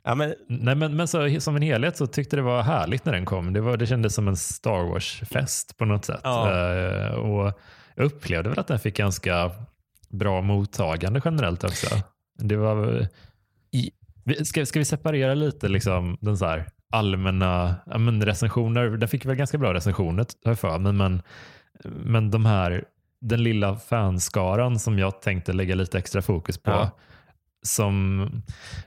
[0.04, 0.34] ja, men...
[0.48, 3.52] Nej, men, men så, som en helhet så tyckte det var härligt när den kom.
[3.52, 6.20] Det, var, det kändes som en Star Wars-fest på något sätt.
[6.24, 6.50] Ja.
[6.50, 7.60] Uh, och
[7.94, 9.50] jag upplevde väl att den fick ganska
[10.08, 11.86] bra mottagande generellt också.
[12.38, 13.08] Det var...
[13.72, 13.90] I...
[14.44, 16.62] Ska, ska vi separera lite liksom, den så
[16.92, 18.88] allmänna ja, men recensioner?
[18.88, 21.22] Den fick väl ganska bra recensioner har jag för mig, men
[21.84, 22.84] men de här,
[23.20, 26.70] den lilla fanskaran som jag tänkte lägga lite extra fokus på.
[26.70, 26.90] Ja.
[27.62, 28.30] Som,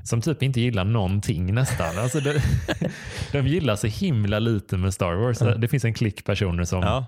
[0.03, 1.97] som typ inte gillar någonting nästan.
[1.97, 2.39] Alltså de,
[3.31, 5.41] de gillar så himla lite med Star Wars.
[5.41, 5.55] Ja.
[5.55, 7.05] Det finns en klick personer som, ja.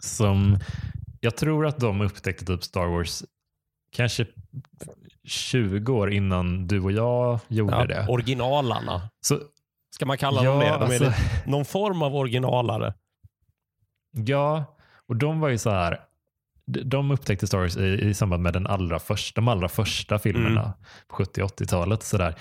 [0.00, 0.58] som
[1.20, 3.24] jag tror att de upptäckte typ Star Wars
[3.92, 4.26] kanske
[5.24, 8.06] 20 år innan du och jag gjorde ja, det.
[8.08, 9.10] Originalarna.
[9.20, 9.38] Så,
[9.90, 10.64] Ska man kalla dem det?
[10.64, 11.12] De är alltså,
[11.46, 12.94] någon form av originalare.
[14.10, 14.77] Ja,
[15.08, 16.00] och de var ju så här,
[16.66, 20.60] de upptäckte Star Wars i, i samband med den allra första, de allra första filmerna
[20.60, 20.72] mm.
[21.08, 22.02] på 70 80-talet.
[22.02, 22.32] Så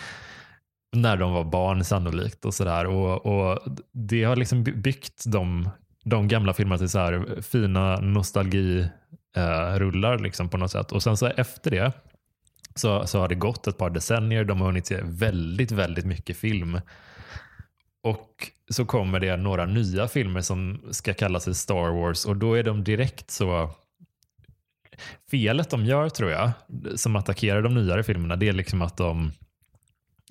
[0.95, 2.45] när de var barn sannolikt.
[2.45, 2.85] och, så där.
[2.85, 3.59] Och, och
[3.91, 5.69] Det har liksom byggt de,
[6.03, 10.91] de gamla filmerna till så här fina nostalgirullar eh, liksom på något sätt.
[10.91, 11.91] Och sen så efter det
[12.75, 14.43] så, så har det gått ett par decennier.
[14.43, 16.79] De har hunnit se väldigt, väldigt mycket film.
[18.07, 22.53] Och så kommer det några nya filmer som ska kalla sig Star Wars och då
[22.53, 23.69] är de direkt så
[25.31, 26.51] Felet de gör tror jag,
[26.95, 29.31] som attackerar de nyare filmerna, det är liksom att de,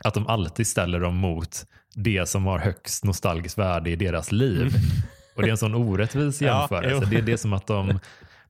[0.04, 4.60] att de alltid ställer dem mot det som har högst nostalgiskt värde i deras liv.
[4.60, 4.72] Mm.
[5.36, 7.04] Och det är en sån orättvis jämförelse.
[7.04, 7.98] Ja, det är det som att de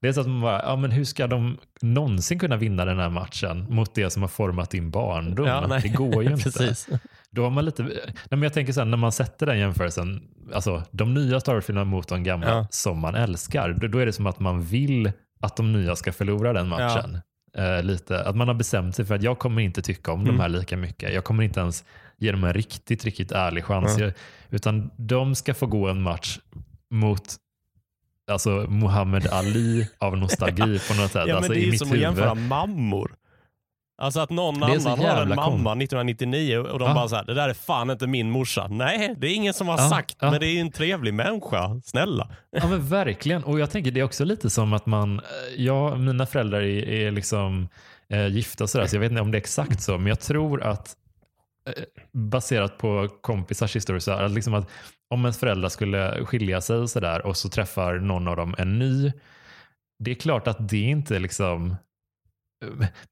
[0.01, 2.99] det är så att man bara, ja, men hur ska de någonsin kunna vinna den
[2.99, 5.47] här matchen mot det som har format din barndom?
[5.47, 6.75] Ja, det går ju inte.
[7.31, 10.23] Då har man lite, nej, men jag tänker så här, när man sätter den jämförelsen,
[10.55, 12.67] alltså de nya Star Wars-filmerna mot de gamla ja.
[12.71, 16.13] som man älskar, då, då, är det som att man vill att de nya ska
[16.13, 17.21] förlora den matchen.
[17.53, 17.77] Ja.
[17.79, 20.37] Eh, lite, att man har bestämt sig för att jag kommer inte tycka om mm.
[20.37, 21.15] de här lika mycket.
[21.15, 21.85] Jag kommer inte ens
[22.17, 23.99] ge dem en riktigt, riktigt ärlig chans.
[23.99, 24.11] Ja.
[24.51, 26.39] Utan de ska få gå en match
[26.91, 27.37] mot
[28.31, 31.29] alltså Muhammad Ali av nostalgi på något sätt.
[31.29, 32.05] Ja, alltså, men det är ju som huvud.
[32.05, 33.17] att jämföra mammor.
[33.99, 36.95] Alltså att någon annan har en mamma kom- 1999 och de Ja.
[36.95, 38.67] bara så här, det där är fan inte min morsa.
[38.71, 40.31] Nej, det är ingen som har Ja, sagt, ja.
[40.31, 41.81] men det är ju en trevlig människa.
[41.85, 42.29] Snälla.
[42.51, 43.45] Ja men verkligen.
[43.45, 45.25] Och jag tänker det är också lite som att man, eh,
[45.65, 47.69] ja mina föräldrar är, är liksom
[48.09, 50.21] eh, gifta och sådär så jag vet inte om det är exakt så men jag
[50.21, 50.97] tror att
[51.69, 51.83] eh,
[52.13, 54.69] baserat på kompisars historia så här, liksom att
[55.11, 58.79] om ens föräldrar skulle skilja sig och sådär och så träffar någon av dem en
[58.79, 59.13] ny
[59.99, 61.77] det är klart att det inte liksom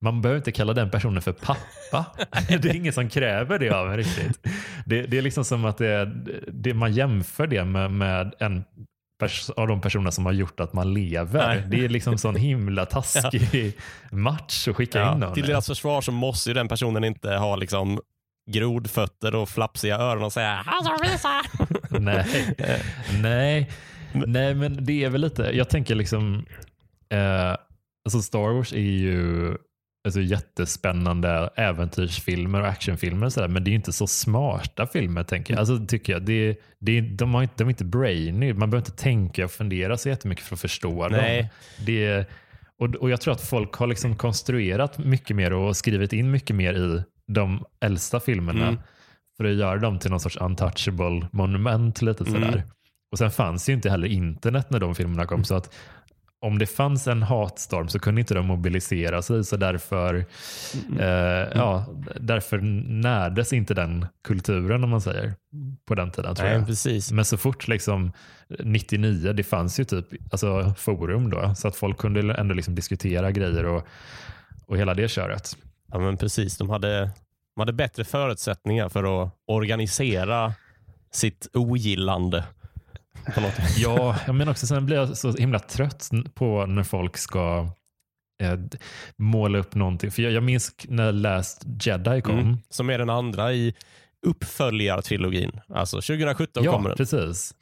[0.01, 2.07] man behöver inte kalla den personen för pappa.
[2.49, 4.47] Det är ingen som kräver det av en riktigt.
[4.87, 6.05] Det, det är liksom som att det,
[6.53, 8.65] det, man jämför det med, med en
[9.57, 11.47] av de personer som har gjort att man lever.
[11.47, 11.65] Nej.
[11.67, 13.77] Det är liksom sån himla taskig
[14.11, 15.35] match att skicka in Ja, någon.
[15.35, 18.01] till deras försvar så måste ju den personen inte ha liksom
[18.51, 20.65] grodfötter och flapsiga öron och säga.
[21.91, 22.55] Nej.
[23.23, 23.71] Nej.
[24.27, 26.45] Nej, men det är väl lite, jag tänker liksom,
[27.09, 27.57] eh,
[28.05, 29.57] alltså Star Wars är ju
[30.05, 35.25] alltså, jättespännande äventyrsfilmer och actionfilmer och sådär, men det är ju inte så smarta filmer
[35.25, 35.61] tänker jag.
[35.61, 36.23] Alltså, tycker jag.
[36.23, 39.97] Det, det, de, har inte, de är inte brainy, man behöver inte tänka och fundera
[39.97, 41.41] så jättemycket för att förstå Nej.
[41.41, 41.49] dem.
[41.87, 42.29] Det,
[42.79, 46.57] och, och jag tror att folk har liksom konstruerat mycket mer och skrivit in mycket
[46.57, 48.81] mer i de äldsta filmerna Mm.
[49.37, 52.49] för att göra dem till någon sorts untouchable monument lite sådär.
[52.49, 52.61] Mm.
[53.13, 55.75] Och sen fanns ju inte heller internet när de filmerna kom så att
[56.45, 60.25] om det fanns en hatstorm så kunde inte de mobilisera sig så därför,
[60.89, 61.01] Mm.
[61.01, 61.87] eh, ja,
[62.21, 65.35] därför närdes inte den kulturen om man säger
[65.87, 66.67] på den tiden tror Nej, jag.
[66.67, 67.13] precis.
[67.13, 68.13] Men så fort liksom
[68.59, 73.31] 99, det fanns ju typ alltså, forum då så att folk kunde ändå liksom diskutera
[73.31, 73.87] grejer och,
[74.67, 75.57] och hela det köret.
[75.93, 76.57] Ja, men precis.
[76.59, 77.01] De hade,
[77.55, 80.55] de hade bättre förutsättningar för att organisera
[81.13, 82.45] sitt ogillande.
[83.77, 87.69] Ja, jag menar också sen blir jag så himla trött på när folk ska
[88.43, 88.59] eh,
[89.17, 90.11] måla upp någonting.
[90.11, 92.39] För jag, jag minns när Last Jedi kom.
[92.39, 92.57] Mm.
[92.71, 93.75] Som är den andra i
[94.27, 95.61] uppföljartrilogin.
[95.69, 96.97] Alltså 2017 ja, kommer den.
[96.97, 97.55] precis.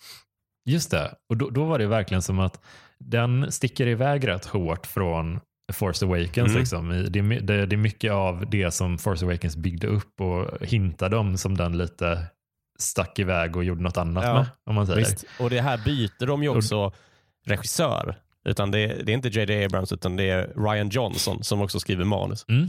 [0.65, 1.15] Just det.
[1.29, 2.61] Och då, då var det verkligen som att
[2.99, 5.41] den sticker iväg rätt hårt från
[5.73, 6.51] Force Awakens.
[6.51, 6.59] Mm.
[6.59, 6.89] Liksom.
[6.89, 11.17] Det, är det, det är mycket av det som Force Awakens byggde upp och hintade
[11.17, 12.27] om som den lite
[12.83, 14.47] stack iväg och gjorde något annat Ja, med.
[14.67, 14.99] Om man säger.
[14.99, 15.25] Visst.
[15.41, 16.93] Och det här byter de ju också
[17.47, 18.17] regissör.
[18.45, 19.65] Utan det, det är inte J.J.
[19.65, 22.45] Abrams utan det är Ryan Johnson som också skriver manus.
[22.49, 22.69] Mm.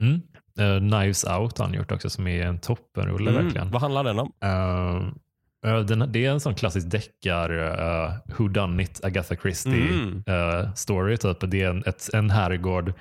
[0.00, 0.20] Mm.
[0.58, 3.56] Eh, Knives Out har han gjort också som är en toppenrulle verkligen.
[3.56, 3.70] Mm.
[3.70, 4.32] Vad handlar den om?
[4.44, 9.72] Uh, uh, den, det är en sån klassisk deckar uh, Who Done It Agatha Christie
[9.88, 10.24] Mm.
[10.28, 11.16] uh, story.
[11.16, 11.36] Typ.
[11.50, 12.92] Det är en, ett, en herrgård,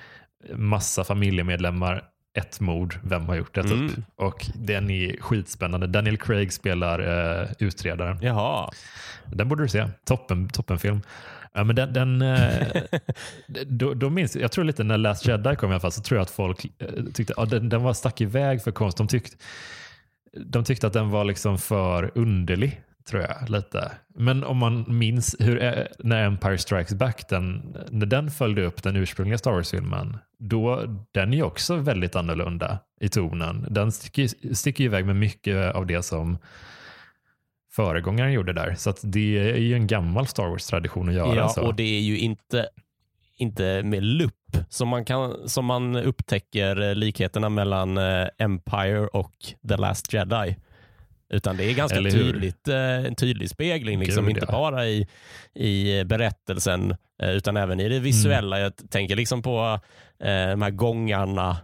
[0.55, 2.03] massa familjemedlemmar,
[2.37, 3.63] ett mord, vem har gjort det?
[3.63, 3.71] Typ.
[3.71, 4.03] Mm.
[4.15, 5.87] Och den är skitspännande.
[5.87, 7.01] Daniel Craig spelar
[7.41, 8.17] uh, utredaren.
[8.21, 8.69] Jaha.
[9.25, 9.89] Den borde du se.
[10.05, 11.01] Toppen, toppenfilm.
[11.53, 12.67] Ja, men den, den, eh,
[13.67, 16.17] då, då minns, jag tror lite när Last Jedi kom i alla fall så tror
[16.17, 18.97] jag att folk eh, tyckte att den, den var stack iväg för konst.
[18.97, 19.35] De tyckte,
[20.45, 23.91] de tyckte att den var liksom för underlig tror jag lite.
[24.15, 28.83] Men om man minns hur, eh, när Empire Strikes Back, den, när den följde upp
[28.83, 33.65] den ursprungliga Star Wars-filmen, då, den är ju också väldigt annorlunda i tonen.
[33.69, 36.37] Den sticker, sticker iväg med mycket av det som
[37.71, 38.75] föregångaren gjorde där.
[38.77, 41.61] Så det är ju en gammal Star Wars-tradition att göra Ja, så.
[41.61, 42.67] och det är ju inte,
[43.37, 44.33] inte med lupp
[44.69, 49.33] som man, kan, som man upptäcker likheterna mellan eh, Empire och
[49.69, 50.55] The Last Jedi.
[51.29, 54.51] Utan det är ganska tydligt, eh, en tydlig spegling, liksom, Gud, inte ja.
[54.51, 55.07] bara i,
[55.55, 58.59] i berättelsen eh, utan även i det visuella.
[58.59, 59.79] Jag tänker liksom på
[60.19, 61.57] eh, de här gångarna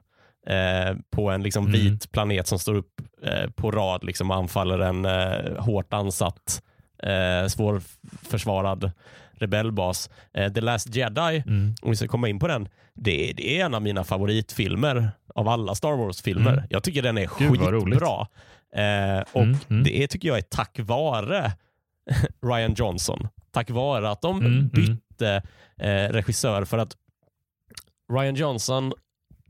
[0.47, 1.79] eh, på en liksom Mm.
[1.79, 6.61] vit planet som står upp eh, på rad liksom, och anfaller en eh, hårt ansatt,
[7.03, 8.91] eh, svårförsvarad
[9.33, 10.09] rebellbas.
[10.33, 11.75] Eh, The Last Jedi, Mm.
[11.81, 15.47] om vi ska komma in på den, det, det är en av mina favoritfilmer av
[15.47, 16.53] alla Star Wars-filmer.
[16.53, 16.63] Mm.
[16.69, 18.27] Jag tycker den är Gud, skitbra.
[18.75, 19.83] Eh, och Mm, mm.
[19.83, 21.51] det tycker jag är tack vare
[22.45, 23.27] Ryan Johnson.
[23.51, 24.67] Tack vare att de Mm, mm.
[24.69, 25.41] bytte
[25.77, 26.97] eh, regissör för att
[28.13, 28.93] Ryan Johnson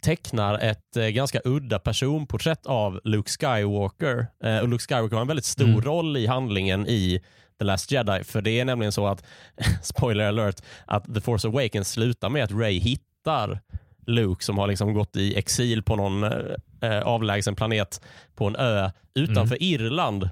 [0.02, 4.28] tecknar ett eh, ganska udda personporträtt av Luke Skywalker.
[4.44, 5.82] Eh, och Luke Skywalker har en väldigt stor Mm.
[5.82, 7.22] roll i handlingen i
[7.60, 8.24] The Last Jedi.
[8.24, 9.24] För det är nämligen så att,
[9.82, 13.60] spoiler alert, att The Force Awakens slutar med att Ray hittar
[14.06, 16.24] Luke som har liksom gått i exil på någon
[16.82, 18.02] eh, avlägsen planet
[18.36, 20.30] på en ö utanför Irland.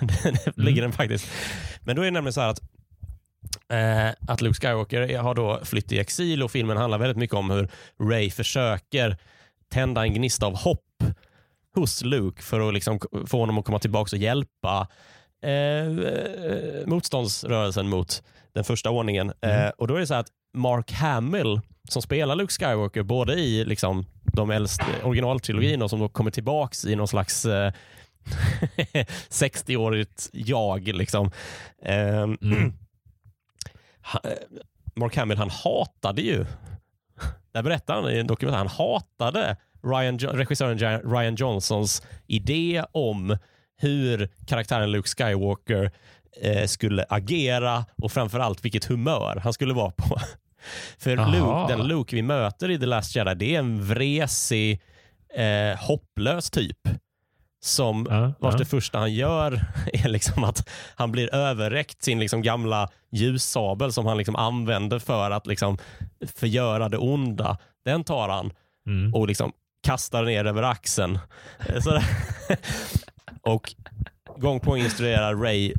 [0.00, 1.26] Där ligger den faktiskt.
[1.80, 2.62] Men då är det nämligen så här att
[3.68, 7.50] eh, att Luke Skywalker har då flytt i exil och filmen handlar väldigt mycket om
[7.50, 7.68] hur
[8.00, 9.16] Ray försöker
[9.72, 11.04] tända en gnista av hopp
[11.74, 14.88] hos Luke för att liksom få honom att komma tillbaka och hjälpa
[15.42, 18.22] eh, eh, motståndsrörelsen mot
[18.52, 19.32] den första ordningen.
[19.40, 23.32] Eh, och då är det så här att Mark Hamill som spelar Luke Skywalker både
[23.34, 27.72] i liksom, de äldsta originaltrilogin och som då kommer tillbaks i någon slags eh,
[29.30, 30.88] 60-årigt jag.
[30.88, 31.30] Liksom.
[31.82, 32.38] Eh, Mm.
[34.24, 34.30] eh,
[34.94, 36.46] Mark Hamill han hatade ju,
[37.52, 43.38] där berättar han i en dokumentär, han hatade Ryan, regissören Ryan Johnsons idé om
[43.76, 45.90] hur karaktären Luke Skywalker
[46.42, 50.16] eh, skulle agera och framförallt vilket humör han skulle vara på.
[50.98, 51.16] För.
[51.16, 54.80] Luke, den Luke vi möter i The Last Jedi, det är en vresig,
[55.34, 56.78] eh, hopplös typ.
[57.64, 58.58] Som Ja, vars ja.
[58.58, 59.52] det första han gör
[59.92, 65.30] är liksom att han blir överräckt sin liksom gamla ljussabel som han liksom använder för
[65.30, 65.78] att liksom
[66.36, 67.58] förgöra det onda.
[67.84, 68.52] Den tar han
[68.86, 69.14] Mm.
[69.14, 69.52] och liksom
[69.82, 71.18] kastar ner över axeln.
[71.68, 72.02] Eh,
[73.42, 73.74] och
[74.36, 75.74] gång på gång instruerar Ray,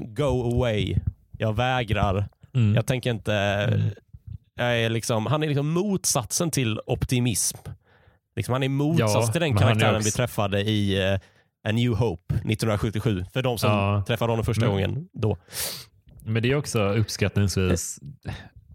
[0.00, 0.96] go away,
[1.38, 2.74] jag vägrar, Mm.
[2.74, 3.32] jag tänker inte...
[3.32, 4.03] Jag
[4.58, 7.56] är liksom, han är liksom motsatsen till optimism.
[8.36, 11.18] Liksom han är motsats Ja, till den karaktären också- vi träffade i eh,
[11.68, 13.24] A New Hope 1977.
[13.32, 14.04] För de som Ja.
[14.06, 15.36] träffade honom första Men- gången då.
[16.26, 17.98] Men det är också uppskattningsvis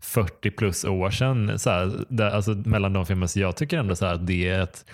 [0.02, 3.96] 40 plus år sedan, så här, där, alltså mellan de filmer, så jag tycker ändå
[3.96, 4.86] så här att det är ett,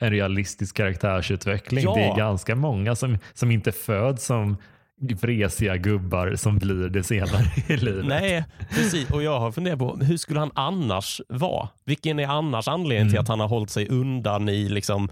[0.00, 1.84] en realistisk karaktärsutveckling.
[1.84, 1.94] Ja.
[1.94, 4.56] Det är ganska många som, som inte föds som
[5.00, 8.06] vresiga gubbar som blir det senare i livet.
[8.06, 9.10] Nej, precis.
[9.10, 11.68] Och jag har funderat på hur skulle han annars vara?
[11.84, 13.22] Vilken är annars anledningen till Mm.
[13.22, 15.08] att han har hållit sig undan i liksom,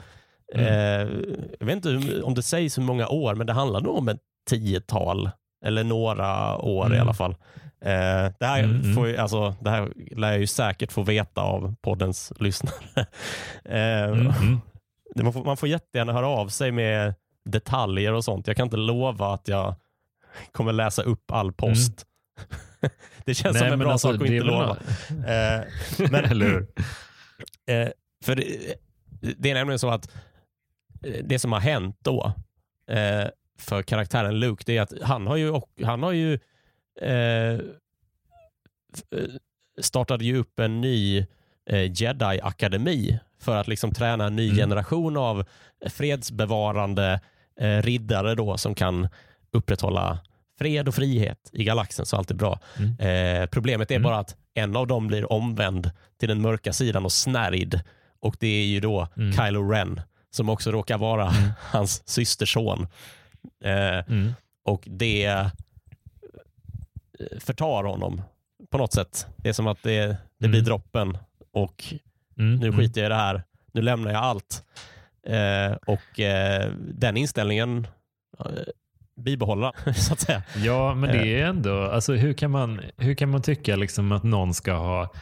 [0.55, 0.67] Mm.
[0.67, 1.09] eh,
[1.61, 4.21] jag vet inte om det sägs hur många år, men det handlar nog om ett
[4.51, 5.31] tiotal
[5.65, 7.01] eller några år i Mm.
[7.01, 7.31] alla fall.
[7.85, 8.95] Eh, det, här Mm, mm.
[8.95, 12.75] får alltså, det här lär jag ju säkert få veta av poddens lyssnare.
[13.65, 14.05] eh,
[15.15, 17.15] Mm, man, får, man får jättegärna höra av sig med
[17.45, 18.47] detaljer och sånt.
[18.47, 19.75] Jag kan inte lova att jag
[20.53, 22.07] kommer läsa upp all post.
[23.25, 24.77] det känns som en bra alltså, sak att inte lova.
[25.09, 25.65] Eh,
[26.11, 26.67] men, Eller hur?
[27.67, 27.89] eh,
[28.25, 28.75] för det,
[29.39, 30.15] det är nämligen så att
[31.03, 32.33] eh, det som har hänt då
[32.89, 33.27] eh,
[33.59, 36.39] för karaktären Luke, det är att han har ju, och, han har ju
[37.01, 37.61] eh, eh,
[39.81, 41.27] startade ju upp en ny
[41.71, 44.57] eh, Jedi-akademi för att liksom träna en ny Mm.
[44.57, 45.45] generation av
[45.91, 47.21] fredsbevarande
[47.61, 49.09] eh, riddare då som kan
[49.53, 50.19] upprätthålla
[50.59, 52.61] fred och frihet i galaxen så allt är bra.
[52.79, 52.99] Mm.
[53.43, 54.03] Eh, problemet är Mm.
[54.05, 57.81] bara att en av dem blir omvänd till den mörka sidan och snärjd
[58.21, 59.33] och det är ju då Mm.
[59.33, 60.01] Kylo Ren
[60.31, 62.87] som också råkar vara hans systerson.
[63.65, 64.33] Eh, Mm.
[64.65, 65.47] och det eh,
[67.41, 68.23] förtar honom
[68.71, 69.27] på något sätt.
[69.37, 70.07] Det är som att det,
[70.39, 70.65] det blir Mm.
[70.65, 71.19] droppen
[71.53, 71.85] och
[72.39, 72.55] Mm.
[72.57, 72.79] nu Mm.
[72.79, 73.43] skiter jag i det här.
[73.73, 74.65] Nu lämnar jag allt.
[75.27, 77.87] Eh, och eh, den inställningen
[78.39, 78.45] eh,
[79.17, 80.43] bibehålla så att säga.
[80.57, 81.17] Ja, men Eh.
[81.23, 84.73] det är ändå, alltså hur kan man, hur kan man tycka liksom att någon ska
[84.73, 85.13] ha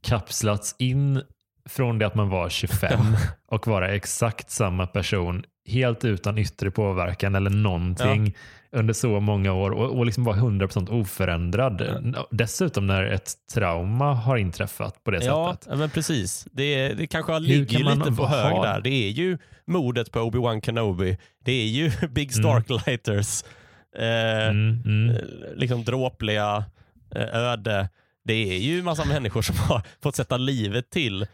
[0.00, 1.22] kapslats in
[1.68, 3.00] från det att man var 25
[3.46, 8.36] och vara exakt samma person helt utan yttre påverkan eller någonting
[8.76, 11.82] under så många år och, och liksom vara 100% oförändrad.
[12.30, 15.78] Dessutom när ett trauma har inträffat på det Ja, sättet.
[15.78, 16.46] men precis.
[16.52, 18.80] Det, det kanske har ligger kan lite på hög där.
[18.80, 21.18] Det är ju mordet på Obi-Wan Kenobi.
[21.44, 23.44] Det är ju Big Starklighters
[23.98, 25.10] eh, Mm, mm.
[25.16, 25.22] eh,
[25.56, 26.64] liksom dråpliga
[27.14, 27.88] eh, öde.
[28.24, 31.26] Det är ju massa människor som har fått sätta livet till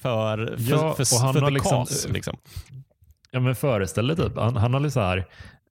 [0.00, 2.12] för, för, Ja, för, för the liksom-.
[2.12, 2.36] Liksom.
[3.30, 5.24] Ja, men föreställ dig typ, han, han har liksom här,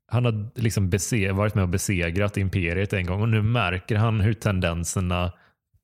[0.07, 0.89] han har liksom
[1.33, 5.31] varit med och besegrat imperiet en gång och nu märker han hur tendenserna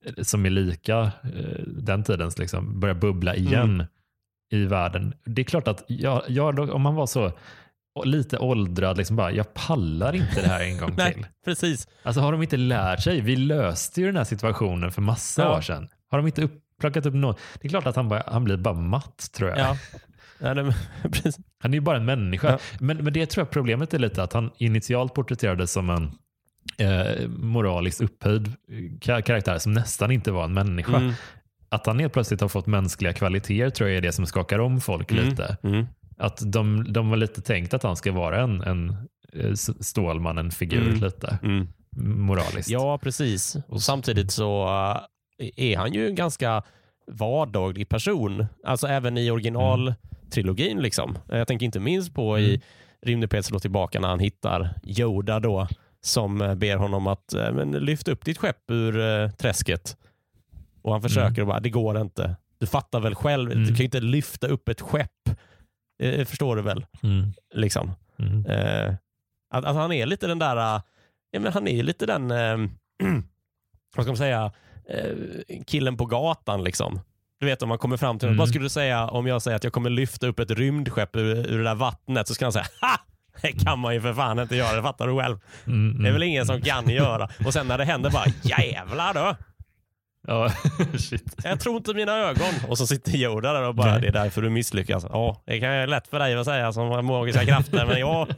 [0.06, 3.86] eh, som är lika eh, den tidens liksom, börjar bubbla igen
[4.52, 5.14] i världen.
[5.24, 7.32] Det är klart att jag, jag, om man var så
[8.04, 11.26] lite åldrad, liksom bara, jag pallar inte det här en gång Nej, till.
[11.44, 11.88] precis.
[12.02, 13.20] Alltså har de inte lärt sig?
[13.20, 15.56] Vi löste ju den här situationen för massa Ja.
[15.56, 15.88] år sedan.
[16.10, 17.38] Har de inte upp, plockat upp något?
[17.60, 19.58] Det är klart att han, bara, han blir bara matt tror jag.
[19.58, 19.76] Ja.
[20.42, 20.62] Ja, det.
[21.62, 22.50] Han är ju bara en människa.
[22.50, 22.58] Ja.
[22.80, 26.10] Men, men det tror jag problemet är lite att han initialt porträtterades som en
[26.78, 28.52] eh, moraliskt upphöjd
[29.00, 30.96] ka- karaktär som nästan inte var en människa.
[30.96, 31.12] Mm.
[31.68, 34.80] Att han helt plötsligt har fått mänskliga kvaliteter tror jag är det som skakar om
[34.80, 35.24] folk Mm.
[35.28, 35.56] lite.
[35.62, 35.86] Mm.
[36.18, 38.90] Att de, de var lite tänkt att han ska vara en, en
[39.32, 41.00] eh, Stålman, en figur Mm.
[41.00, 41.68] lite Mm.
[41.96, 42.70] moraliskt.
[42.70, 43.56] Ja, precis.
[43.68, 44.64] Och samtidigt så
[45.38, 46.62] äh, är han ju en ganska
[47.12, 48.46] vardaglig person.
[48.66, 49.30] Alltså även i
[50.32, 50.82] originaltrilogin.
[50.82, 51.18] Liksom.
[51.28, 52.60] Jag tänker inte minst på i Mm.
[53.06, 55.68] Rymdepet slår tillbaka när han hittar Yoda då
[56.00, 59.96] som eh, ber honom att äh, men, lyfta upp ditt skepp ur äh, träsket.
[60.82, 62.36] Och han försöker och bara, det går inte.
[62.58, 63.62] Du fattar väl själv, Mm.
[63.64, 65.28] du kan ju inte lyfta upp ett skepp.
[66.02, 66.86] Eh, förstår du väl?
[67.02, 67.32] Mm.
[67.54, 67.90] Liksom.
[68.18, 68.46] Mm.
[68.46, 68.94] Eh,
[69.54, 70.82] att, att han är lite den där, eh,
[71.30, 72.56] ja, men han är lite den, eh,
[73.96, 74.52] vad ska man säga,
[74.88, 75.16] eh,
[75.66, 76.64] killen på gatan.
[76.64, 77.00] liksom.
[77.42, 78.38] Du vet om man kommer fram till Mm.
[78.38, 81.36] Vad skulle du säga om jag säger att jag kommer lyfta upp ett rymdskepp ur,
[81.50, 82.28] ur det där vattnet?
[82.28, 82.96] Så ska han säga ha!
[83.42, 85.38] Det kan man ju för fan inte göra, det fattar du själv.
[85.66, 86.28] Mm, Det är väl mm.
[86.28, 87.28] ingen som kan göra.
[87.46, 89.36] Och sen när det händer bara jävlar då.
[90.26, 90.52] Ja,
[90.98, 91.34] shit.
[91.44, 92.54] Jag tror inte mina ögon.
[92.68, 94.00] Och så sitter Yoda där och bara, Nej.
[94.00, 95.06] det är därför du misslyckas.
[95.08, 98.28] Ja, det kan ju lätt för dig att säga som har magiska krafter, men ja.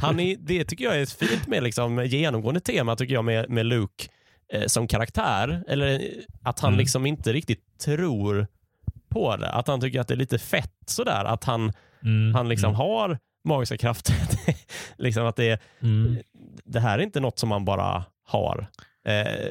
[0.00, 3.66] Han är, det tycker jag är fint med liksom, genomgående tema tycker jag med, med
[3.66, 4.04] Luke
[4.52, 5.62] eh, som karaktär.
[5.68, 6.00] Eller eh,
[6.44, 6.78] att han Mm.
[6.78, 8.46] liksom inte riktigt tror
[9.08, 9.50] på det.
[9.50, 11.24] Att han tycker att det är lite fett sådär.
[11.24, 11.72] Att han,
[12.04, 14.14] Mm, han liksom mm, har magiska krafter.
[14.96, 16.16] liksom att det, mm.
[16.64, 18.66] det här är inte något som man bara har.
[19.08, 19.48] Eh,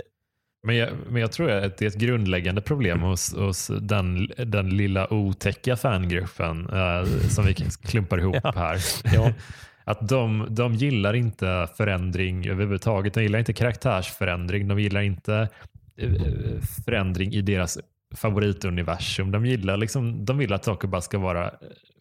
[0.63, 4.69] Men jag, men jag tror att det är ett grundläggande problem hos, hos den, den
[4.69, 7.53] lilla otäcka fangruppen eh, som vi
[7.83, 8.53] klumpar ihop Ja.
[8.55, 8.77] här.
[9.13, 9.33] ja.
[9.85, 13.13] Att de, de gillar inte förändring överhuvudtaget.
[13.13, 14.67] De gillar inte karaktärsförändring.
[14.67, 15.49] De gillar inte
[15.97, 16.11] eh,
[16.85, 17.77] förändring i deras
[18.13, 19.31] favorituniversum.
[19.31, 21.51] De gillar liksom, de vill att saker bara ska vara eh,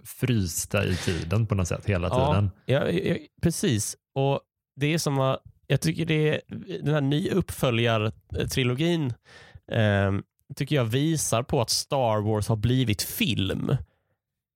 [0.05, 2.51] frysta i tiden på något sätt hela tiden.
[2.67, 3.97] Ja, ja, precis.
[4.15, 4.41] Och
[4.77, 6.41] det är som att, jag tycker det är,
[6.83, 9.15] den här nya uppföljartrilogin
[9.73, 10.13] eh,
[10.57, 13.77] tycker jag visar på att Star Wars har blivit film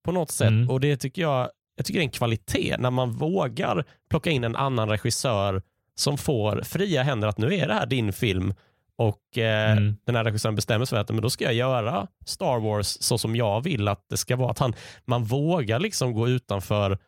[0.04, 0.48] på något sätt.
[0.48, 0.70] Mm.
[0.70, 4.44] Och det tycker jag, jag tycker det är en kvalitet när man vågar plocka in
[4.44, 5.62] en annan regissör
[5.94, 8.54] som får fria händer att nu är det här din film
[8.98, 9.96] och eh, Mm.
[10.06, 13.18] den här regissören bestämmer sig för att men då ska jag göra Star Wars så
[13.18, 14.50] som jag vill att det ska vara.
[14.50, 14.74] Att han,
[15.04, 16.98] man vågar liksom gå utanför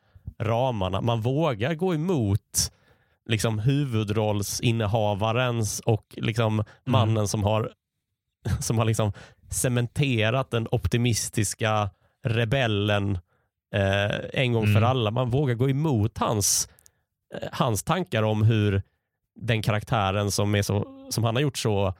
[0.42, 1.00] ramarna.
[1.00, 2.72] Man vågar gå emot
[3.28, 3.58] liksom
[4.58, 7.72] huvudrollsinnehavarens och liksom mannen som har,
[8.60, 9.12] som har liksom
[9.50, 11.90] cementerat den optimistiska
[12.26, 13.18] rebellen
[13.74, 14.84] eh, en gång för Mm.
[14.84, 15.10] alla.
[15.10, 16.68] Man vågar gå emot hans,
[17.34, 18.82] eh, hans tankar om hur
[19.40, 21.94] den karaktären som, är så, som han har gjort så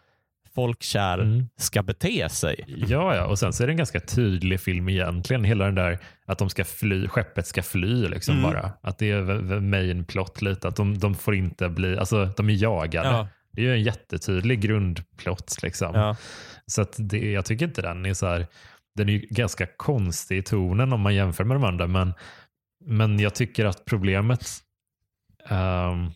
[0.55, 1.49] folkkär Mm.
[1.59, 2.64] ska bete sig.
[2.89, 5.45] Ja, ja, och sen så är det en ganska tydlig film egentligen.
[5.45, 8.51] Hela den där att de ska fly, skeppet ska fly liksom Mm.
[8.51, 8.72] bara.
[8.82, 10.68] Att det är main plot lite.
[10.68, 13.09] Att de, de får inte bli, alltså de är jagade.
[13.09, 15.95] Ja, Det är ju en jättetydlig grundplott liksom.
[15.95, 16.16] ja.
[16.66, 18.47] Så att det, jag tycker inte den är så här,
[18.95, 21.86] den är ju ganska konstig i tonen om man jämför med de andra.
[21.86, 22.14] Men,
[22.84, 24.49] men jag tycker att problemet
[25.49, 26.11] ehm,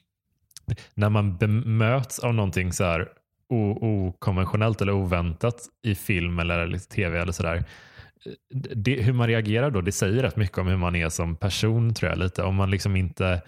[0.95, 3.09] när man bemöts av någonting så här
[3.53, 7.65] okonventionellt eller oväntat i film eller tv eller sådär.
[8.75, 11.95] Det, hur man reagerar då, det säger rätt mycket om hur man är som person
[11.95, 12.43] tror jag lite.
[12.43, 13.43] Om man liksom inte,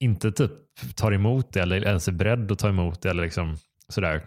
[0.00, 0.52] inte typ
[0.94, 3.56] tar emot det eller ens är beredd att ta emot det eller liksom
[3.88, 4.26] sådär.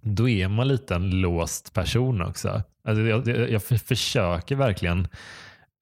[0.00, 2.62] Då är man lite en låst person också.
[2.84, 5.08] Alltså jag, jag, jag försöker verkligen,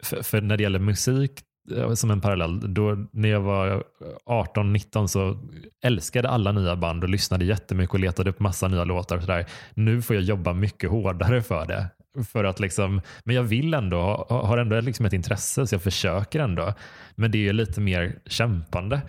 [0.02, 1.40] för, för när det gäller musik
[1.70, 3.84] Eh, som en parallell, då när jag var
[4.26, 5.38] 18-19 så
[5.82, 9.16] älskade alla nya band och lyssnade jättemycket och letade upp massa nya låtar.
[9.16, 9.46] Och sådär.
[9.74, 11.88] Nu får jag jobba mycket hårdare för det.
[12.32, 16.40] För att liksom, men jag vill ändå, har ändå liksom ett intresse så jag försöker
[16.40, 16.74] ändå.
[17.14, 19.00] Men det är lite mer kämpande.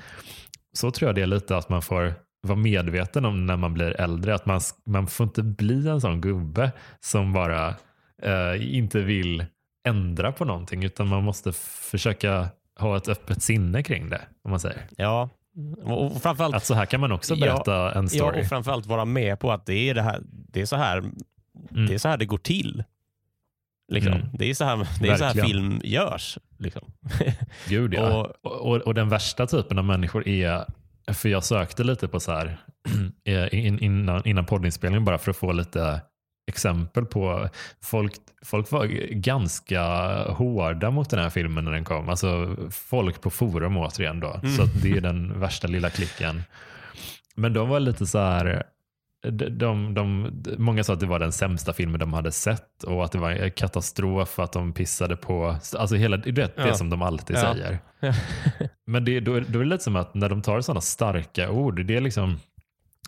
[0.74, 4.02] Så tror jag det är lite att man får vara medveten om när man blir
[4.02, 4.36] äldre.
[4.36, 7.76] Att man, man får inte bli en sån gubbe som bara
[8.24, 9.46] eh, inte vill
[9.84, 11.52] ändra på någonting utan man måste
[11.92, 12.48] försöka
[12.80, 14.22] ha ett öppet sinne kring det.
[14.44, 14.88] Om man säger.
[14.98, 15.30] ja.
[15.84, 18.42] Och framförallt, Att så här kan man också Ja, berätta en ja, story.
[18.42, 21.86] och framförallt vara med på att det är, det här, det är, så, här, Mm.
[21.88, 22.84] det, är så här det går till.
[23.92, 24.14] Liksom.
[24.14, 24.28] Mm.
[24.34, 26.38] Det är så här, det är så här film görs.
[26.60, 26.92] Liksom.
[27.70, 28.28] Gud ja.
[28.42, 30.66] Och- Och, och, den värsta typen av människor är,
[31.14, 32.58] för jag sökte lite på så här
[33.24, 36.02] eh, in, innan, innan poddinspelningen bara för att få lite
[36.48, 37.50] exempel på
[37.84, 38.14] folk,
[38.46, 39.84] folk var ganska
[40.24, 42.10] hårda mot den här filmen när den kom.
[42.10, 44.34] Alltså folk på forum återigen då.
[44.34, 44.56] Mm.
[44.56, 46.44] Så det är den värsta lilla klicken.
[47.36, 48.64] Men de var lite så här,
[49.32, 53.04] de, de, de, många sa att det var den sämsta filmen de hade sett och
[53.06, 56.74] att det var en katastrof att de pissade på, alltså hela, det, det Ja.
[56.76, 57.42] som de alltid Ja.
[57.42, 57.80] säger.
[58.86, 61.86] Men det, då, då är det lite som att när de tar sådana starka ord,
[61.86, 62.40] det är liksom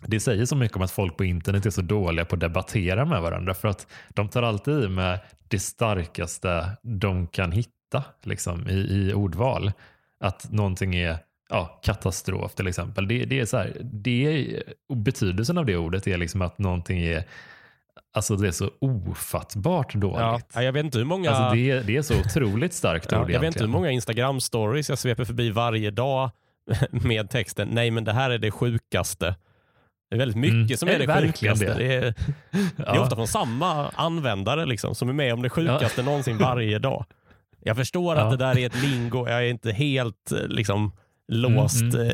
[0.02, 3.04] det säger så mycket om att folk på internet är så dåliga på att debattera
[3.04, 8.68] med varandra för att de tar alltid i med det starkaste de kan hitta liksom,
[8.68, 9.72] i, i ordval.
[10.20, 11.18] Att någonting är
[11.48, 13.08] ja, katastrof till exempel.
[13.08, 14.62] Det, det är så här, det är,
[14.94, 17.24] betydelsen av det ordet är liksom att någonting är
[18.12, 20.18] Alltså det är så ofattbart dåligt.
[20.18, 23.06] Ja, ja, jag vet inte hur många, Alltså det, är- det är så otroligt starkt
[23.12, 26.30] ja, ord jag vet inte hur många Instagram-stories jag sveper förbi varje dag
[26.90, 29.34] med texten nej men det här är det sjukaste.
[30.10, 30.76] Det är väldigt mycket Mm.
[30.76, 31.64] som Är är det, det sjukaste.
[31.64, 31.74] det?
[31.74, 32.00] Det är,
[32.76, 33.00] det är Ja.
[33.00, 37.04] ofta från samma användare liksom, som är med om det sjukaste någonsin varje dag.
[37.64, 38.22] Jag förstår Ja.
[38.22, 39.28] att det där är ett lingo.
[39.28, 40.92] Jag är inte helt eh, liksom,
[41.28, 41.82] låst.
[41.94, 42.12] Mm, eh,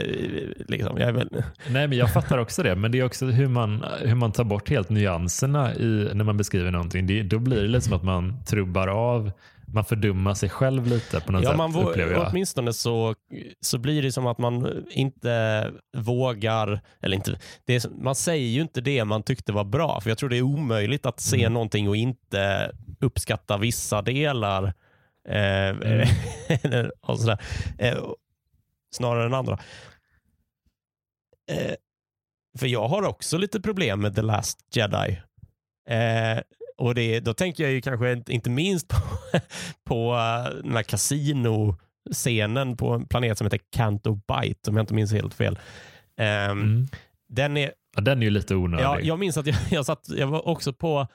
[0.69, 0.99] Liksom.
[0.99, 1.29] Jag väl,
[1.69, 2.75] Nej, men jag fattar också det.
[2.77, 6.37] Men det är också hur man, hur man tar bort helt nyanserna i, när man
[6.37, 7.07] beskriver någonting.
[7.07, 9.33] Det, då blir det lite som att man trubbar av,
[9.75, 11.57] man fördummar sig själv lite på något ja, sätt.
[11.59, 12.29] man vå- upplever jag.
[12.31, 13.15] åtminstone så,
[13.61, 18.61] så blir det som att man inte vågar, eller inte, det är, man säger ju
[18.61, 21.53] inte det man tyckte var bra, för jag tror det är omöjligt att se Mm.
[21.53, 24.65] någonting och inte uppskatta vissa delar.
[25.29, 26.09] Eh, Mm.
[26.63, 27.39] eller- och sådär.
[27.79, 27.99] Eh,
[28.95, 29.59] snarare än andra.
[31.51, 31.75] Eh,
[32.59, 35.21] för jag har också lite problem med The Last Jedi.
[35.89, 36.39] Eh,
[36.79, 38.97] och det, då tänker jag ju kanske inte- minst på,
[39.85, 44.95] på eh, den här kasinoscenen på en planet som heter Canto Bite, om jag inte
[44.95, 45.59] minns helt fel.
[46.17, 46.87] Ehm, Mm.
[47.29, 48.85] Den är, Ja, den är ju lite onödig.
[48.85, 51.07] ja, jag minns att jag, jag, satt, jag var också på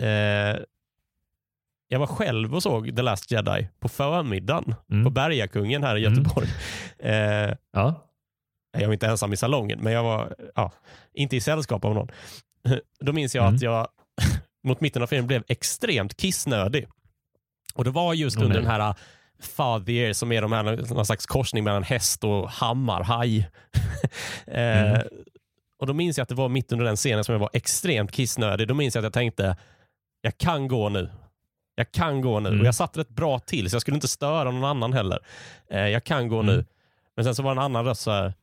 [0.00, 0.56] eh,
[1.88, 5.04] jag var själv och såg The Last Jedi på förmiddagen Mm.
[5.04, 6.18] på Bergakungen här i Mm.
[6.18, 6.46] Göteborg.
[6.98, 7.94] Eh, ja.
[8.78, 10.72] jag var inte ensam i salongen, men jag var ja,
[11.12, 12.08] inte i sällskap av någon.
[13.00, 13.54] Då minns jag Mm.
[13.56, 13.88] att jag
[14.64, 16.86] mot mitten av filmen blev extremt kissnödig.
[17.74, 18.62] Och det var just Åh, under nej.
[18.68, 18.94] den här
[19.40, 20.62] Fathier som är de här,
[20.94, 23.38] någon slags korsning mellan häst och hammarhaj.
[24.46, 25.06] eh, Mm.
[25.80, 28.12] och då minns jag att det var mitt under den scenen som jag var extremt
[28.12, 28.68] kissnödig.
[28.68, 29.56] Då minns jag att jag tänkte,
[30.20, 31.10] jag kan gå nu.
[31.74, 32.48] Jag kan gå nu.
[32.48, 32.60] Mm.
[32.60, 35.18] Och jag satt rätt bra till, så jag skulle inte störa någon annan heller.
[35.70, 36.56] Eh, jag kan gå Mm.
[36.56, 36.64] nu.
[37.16, 38.34] Men sen så var det en annan röst så här,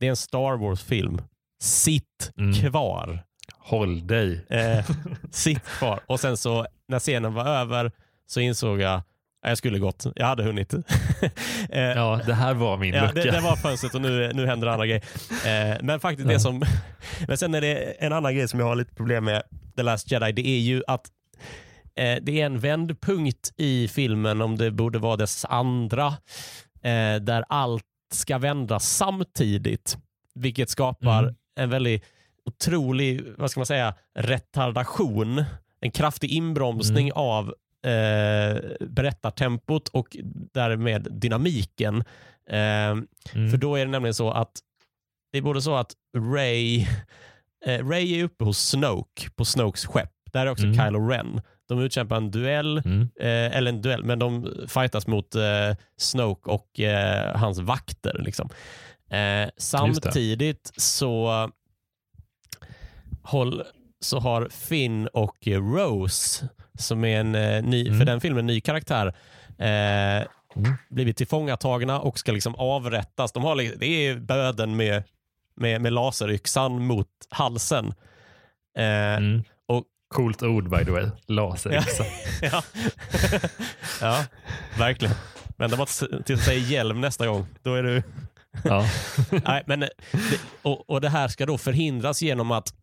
[0.00, 1.22] det är en Star Wars-film.
[1.62, 2.54] Sitt Mm.
[2.54, 3.24] kvar.
[3.68, 4.44] Håll dig.
[4.50, 4.84] Eh,
[5.30, 6.00] sitt kvar.
[6.06, 7.92] Och sen så när scenen var över
[8.26, 9.04] så insåg jag att
[9.48, 10.06] jag skulle gått.
[10.16, 10.74] Jag hade hunnit.
[11.70, 13.14] eh, Ja, det här var min Ja, lucka.
[13.14, 15.04] det, det var fönstret och nu, nu händer andra grejer.
[15.46, 16.40] Eh, men faktiskt det Ja.
[16.40, 16.62] som...
[17.28, 19.42] Men sen är det en annan grej som jag har lite problem med
[19.76, 20.32] The Last Jedi.
[20.32, 21.06] Det är ju att
[21.96, 26.06] eh, det är en vändpunkt i filmen, om det borde vara dess andra,
[26.82, 29.98] eh, där allt ska vända samtidigt.
[30.34, 31.34] Vilket skapar Mm.
[31.60, 32.04] en väldigt
[32.48, 35.44] otrolig, vad ska man säga, retardation.
[35.80, 37.12] En kraftig inbromsning Mm.
[37.18, 40.16] av eh, berättartempot och
[40.54, 42.04] därmed dynamiken.
[42.50, 42.96] Eh,
[43.34, 43.50] Mm.
[43.50, 44.52] För då är det nämligen så att
[45.32, 45.92] det är både så att
[46.34, 46.86] Ray,
[47.66, 50.10] eh, Ray är uppe hos Snoke på Snokes skepp.
[50.32, 50.78] Där är också Mm.
[50.86, 51.40] Kylo Ren.
[51.68, 53.00] De utkämpar en duell, Mm.
[53.20, 58.22] eh, eller en duell, men de fightas mot eh, Snoke och eh, hans vakter.
[58.24, 58.48] Liksom.
[59.10, 61.50] Eh, samtidigt så,
[63.30, 63.62] håll,
[64.00, 66.48] så har Finn och eh, Rose,
[66.78, 67.98] som är en eh, ny, Mm.
[67.98, 69.06] för den filmen, en ny karaktär,
[69.58, 70.26] eh,
[70.56, 70.72] Mm.
[70.90, 73.32] blivit tillfångatagna och ska liksom avrättas.
[73.32, 75.02] De har, det är böden med,
[75.56, 77.86] med, med laseryxan mot halsen.
[78.78, 79.42] Eh, Mm.
[79.66, 81.06] och- Coolt ord by the way.
[81.26, 82.04] Laseryxa.
[82.42, 82.62] ja.
[84.00, 84.24] ja,
[84.78, 85.14] verkligen.
[85.56, 87.46] Vänta bara tills tills jag säger hjälm nästa gång.
[87.62, 88.02] Då är du...
[88.64, 88.86] ja.
[89.44, 92.74] Nej, men, eh, det, och, och det här ska då förhindras genom att,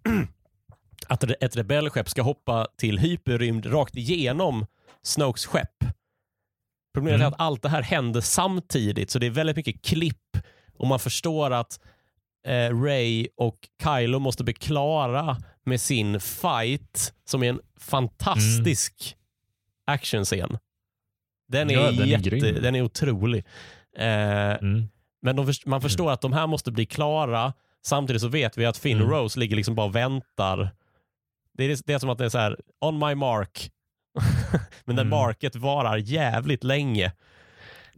[1.08, 4.66] att ett rebellskepp ska hoppa till hyperrymd rakt igenom
[5.04, 5.84] Snokes skepp.
[6.94, 7.34] Problemet är Mm.
[7.34, 10.38] att allt det här händer samtidigt, så det är väldigt mycket klipp
[10.78, 11.80] och man förstår att
[12.48, 19.16] eh, Ray och Kylo måste bli klara med sin fight som är en fantastisk
[19.88, 20.58] actionscen.
[21.48, 23.46] Den är, Ja, den är jätte, den är otrolig.
[23.98, 24.06] Eh,
[24.56, 24.88] Mm.
[25.26, 27.54] Men de, man förstår att de här måste bli klara.
[27.86, 29.18] Samtidigt så vet vi att Finn och Mm.
[29.20, 30.70] Rose ligger liksom bara och väntar.
[31.58, 33.72] Det är, det är som att det är så här, on my mark.
[34.86, 35.20] Men den Mm.
[35.20, 37.12] market varar jävligt länge.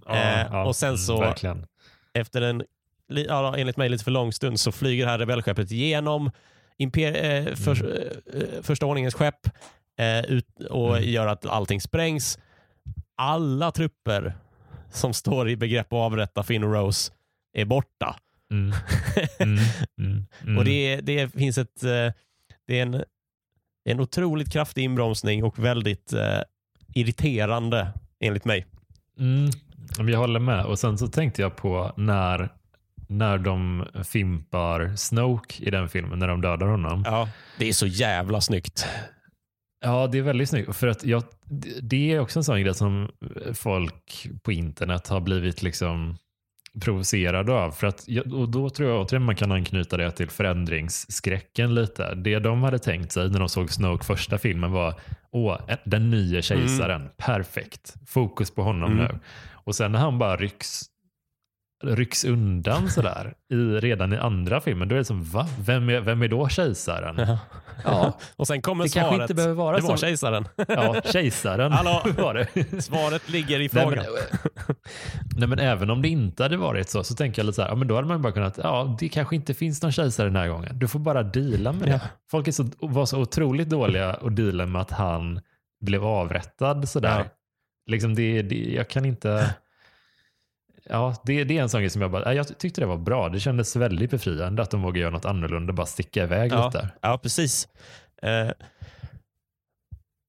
[0.10, 1.66] Eh, och sen mm, så- Verkligen.
[2.14, 2.64] Efter en,
[3.08, 6.32] ja, enligt mig, lite för lång stund så flyger det här rebellskeppet igenom
[6.78, 8.08] imper, eh, för, Mm.
[8.34, 9.48] eh, första ordningens skepp
[10.00, 11.10] eh, ut, och Mm.
[11.10, 12.40] gör att allting sprängs.
[13.16, 14.38] Alla trupper
[14.92, 17.12] som står i begrepp att avrätta Finn och Rose
[17.62, 18.16] är borta.
[18.52, 18.74] Mm.
[19.40, 19.58] Mm.
[20.00, 20.26] Mm.
[20.44, 20.58] Mm.
[20.58, 22.14] Och det, det finns ett, eh,
[22.68, 23.04] det är en,
[23.90, 26.42] en otroligt kraftig inbromsning och väldigt eh,
[26.94, 28.66] irriterande enligt mig.
[29.20, 29.50] Mm,
[30.10, 30.66] jag håller med.
[30.66, 32.50] Och sen så tänkte jag på när,
[33.08, 37.04] när de fimpar Snoke i den filmen, när de dödar honom.
[37.06, 37.30] Ja.
[37.60, 38.88] Det är så jävla snyggt.
[39.82, 40.76] Ja, det är väldigt snyggt.
[40.76, 41.24] För att jag,
[41.82, 43.12] det är också en sån grej som
[43.54, 46.18] folk på internet har blivit liksom
[46.82, 47.72] provocerade av.
[47.72, 52.16] För att, och då tror jag återigen man kan anknyta det till förändringsskräcken lite.
[52.16, 54.94] Det de hade tänkt sig när de såg Snoke första filmen var
[55.32, 57.94] Åh, den nya kejsaren, perfekt.
[58.08, 59.04] Fokus på honom Mm.
[59.06, 59.20] nu.
[59.54, 60.82] Och sen när han bara rycks
[61.84, 64.88] rycks undan sådär i, redan i andra filmen.
[64.88, 65.48] Då är det som, va?
[65.66, 67.16] Vem är, vem är då kejsaren?
[67.18, 67.40] Ja.
[67.84, 69.22] Ja, Och sen kommer det kanske svaret.
[69.22, 70.48] inte behöver vara det var kejsaren.
[70.68, 72.02] Ja, kejsaren Hallå?
[72.18, 72.84] var det.
[72.84, 74.06] Svaret ligger i Nej men, frågan.
[75.38, 77.70] nej men även om det inte hade varit så, så tänker jag lite så här,
[77.70, 80.36] ja, men då hade man bara kunnat, ja det kanske inte finns någon kejsare den
[80.36, 80.80] här gången.
[80.80, 81.92] Du får bara deala med det.
[81.92, 82.00] Ja.
[82.32, 85.40] Folk är så, var så otroligt dåliga att deala med att han
[85.86, 87.20] blev avrättad sådär.
[87.20, 87.26] Ja.
[87.92, 89.56] Liksom det, det, jag kan inte...
[90.90, 92.98] Ja, det, det är en sån grej som jag bara, ja, jag tyckte det var
[92.98, 93.30] bra.
[93.30, 96.66] Det kändes väldigt befriande att de vågade göra något annorlunda, bara sticka iväg Ja.
[96.66, 96.90] lite.
[97.02, 97.68] Ja, precis.
[98.22, 98.50] Eh,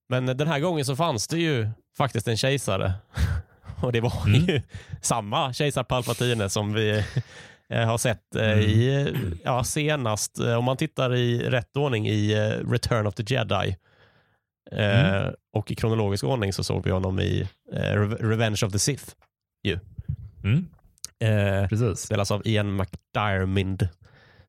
[0.09, 2.92] men den här gången så fanns det ju faktiskt en kejsare.
[3.82, 4.40] Och det var Mm.
[4.44, 4.62] ju
[5.02, 7.04] samma kejsar Palpatine som vi
[7.68, 8.61] eh, har sett eh, Mm.
[8.61, 9.12] i,
[9.44, 13.76] ja, senast, eh, om man tittar i rätt ordning, i eh, Return of the Jedi.
[14.72, 15.34] Eh, Mm.
[15.52, 19.04] Och i kronologisk ordning så såg vi honom i eh, Re- Revenge of the Sith.
[20.45, 20.66] Mm,
[21.20, 21.99] Eh, precis.
[22.01, 23.89] spelas av Ian McDiarmid,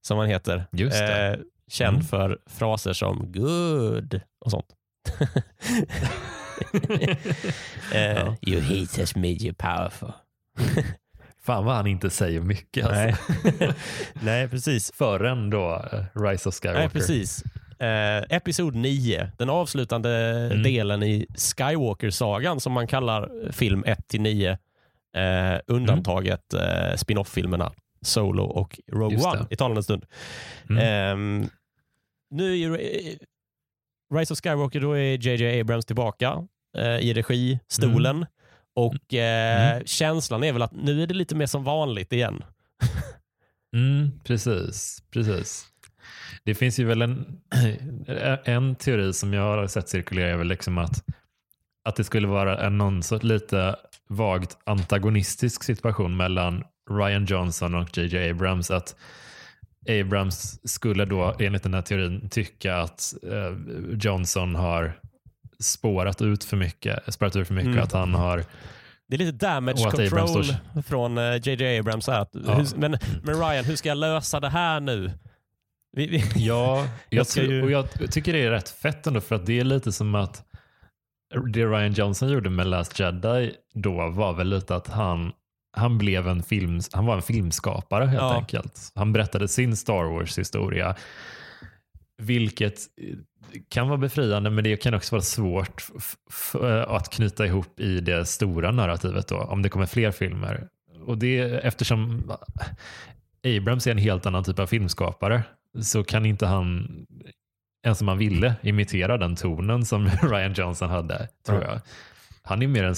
[0.01, 0.65] som han heter.
[0.71, 1.01] Just.
[1.01, 1.33] Eh,
[1.71, 2.05] känd Mm.
[2.07, 4.65] för fraser som good och sånt.
[7.93, 8.35] eh, Ja.
[8.41, 10.11] You hate has made you powerful.
[11.43, 12.85] Fan vad han inte säger mycket.
[12.85, 13.01] Alltså.
[13.43, 13.73] Nej.
[14.21, 14.91] Nej, precis.
[14.95, 16.79] Förrän då eh, Rise of Skywalker.
[16.79, 17.43] Nej, precis.
[17.79, 20.09] Eh, episod 9, den avslutande
[20.51, 20.63] Mm.
[20.63, 21.25] delen i
[21.57, 24.57] Skywalker-sagan som man kallar film 1-9.
[25.15, 29.29] Eh, undantaget eh, spin-off-filmerna Solo och Rogue Just det.
[29.39, 30.05] One i talande stund.
[30.69, 30.83] Mm.
[30.83, 31.49] Ehm,
[32.29, 33.15] nu är ju eh,
[34.15, 36.47] Rise of Skywalker, då är JJ Abrams tillbaka
[36.77, 38.15] eh, i registolen.
[38.15, 38.27] Mm.
[38.75, 42.43] Och eh, känslan är väl att nu är det lite mer som vanligt igen.
[43.73, 45.65] Mm, precis, precis.
[46.43, 47.41] Det finns ju väl en,
[48.43, 51.03] en teori som jag har sett cirkulera är väl liksom att,
[51.89, 53.75] att det skulle vara en någon så lite
[54.07, 58.71] vagt antagonistisk situation mellan Ryan Johnson och JJ Abrams.
[58.71, 58.95] Att
[60.01, 63.57] Abrams skulle då enligt den här teorin tycka att eh,
[64.03, 64.93] Johnson har
[65.59, 67.83] spårat ut för mycket, spårat ut för mycket Mm.
[67.83, 68.43] att han har
[69.07, 70.43] Det är lite damage control
[70.87, 72.07] från eh, JJ Abrams.
[72.07, 72.53] Här, att, Ja.
[72.53, 75.11] hur, men, men Ryan, hur ska jag lösa det här nu?
[75.97, 79.35] Vi, vi, Ja, jag, tror- ju- och jag tycker det är rätt fett ändå för
[79.35, 80.43] att det är lite som att
[81.53, 85.31] det Ryan Johnson gjorde med Last Jedi då var väl lite att han,
[85.77, 88.35] han blev en film, han var en filmskapare helt Ja.
[88.37, 88.91] enkelt.
[88.95, 90.95] Han berättade sin Star Wars historia.
[92.21, 92.79] Vilket
[93.69, 95.83] kan vara befriande men det kan också vara svårt
[96.29, 96.55] f-
[96.87, 100.67] att knyta ihop i det stora narrativet då om det kommer fler filmer.
[101.05, 102.31] Och det eftersom
[103.57, 105.43] Abrams är en helt annan typ av filmskapare
[105.81, 106.87] så kan inte han,
[107.85, 111.67] ens om han ville, imitera den tonen som Ryan Johnson hade, tror Ja.
[111.71, 111.81] jag.
[112.43, 112.95] Han är mer en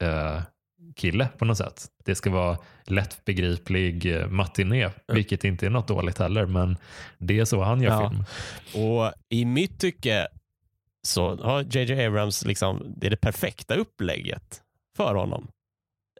[0.00, 1.86] Spielberg-kille på något sätt.
[2.04, 6.76] Det ska vara lättbegriplig eh, matiné, vilket inte är något dåligt heller, men
[7.18, 8.10] det är så han gör Ja.
[8.10, 8.24] film.
[8.86, 10.28] och i mitt tycke
[11.02, 14.62] så har JJ Abrams liksom, det är det perfekta upplägget
[14.96, 15.48] för honom.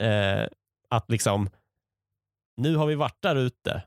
[0.00, 0.46] Eh,
[0.90, 1.50] att liksom,
[2.56, 3.82] nu har vi varit där ute.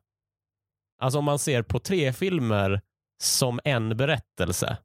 [1.00, 2.82] Alltså om man ser på tre filmer
[3.24, 4.78] som en berättelse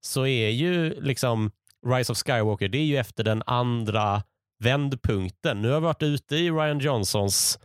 [0.00, 1.50] så är ju liksom
[1.86, 4.22] Rise of Skywalker, det är ju efter den andra
[4.58, 5.62] vändpunkten.
[5.62, 7.58] Nu har vi varit ute i Ryan Johnsons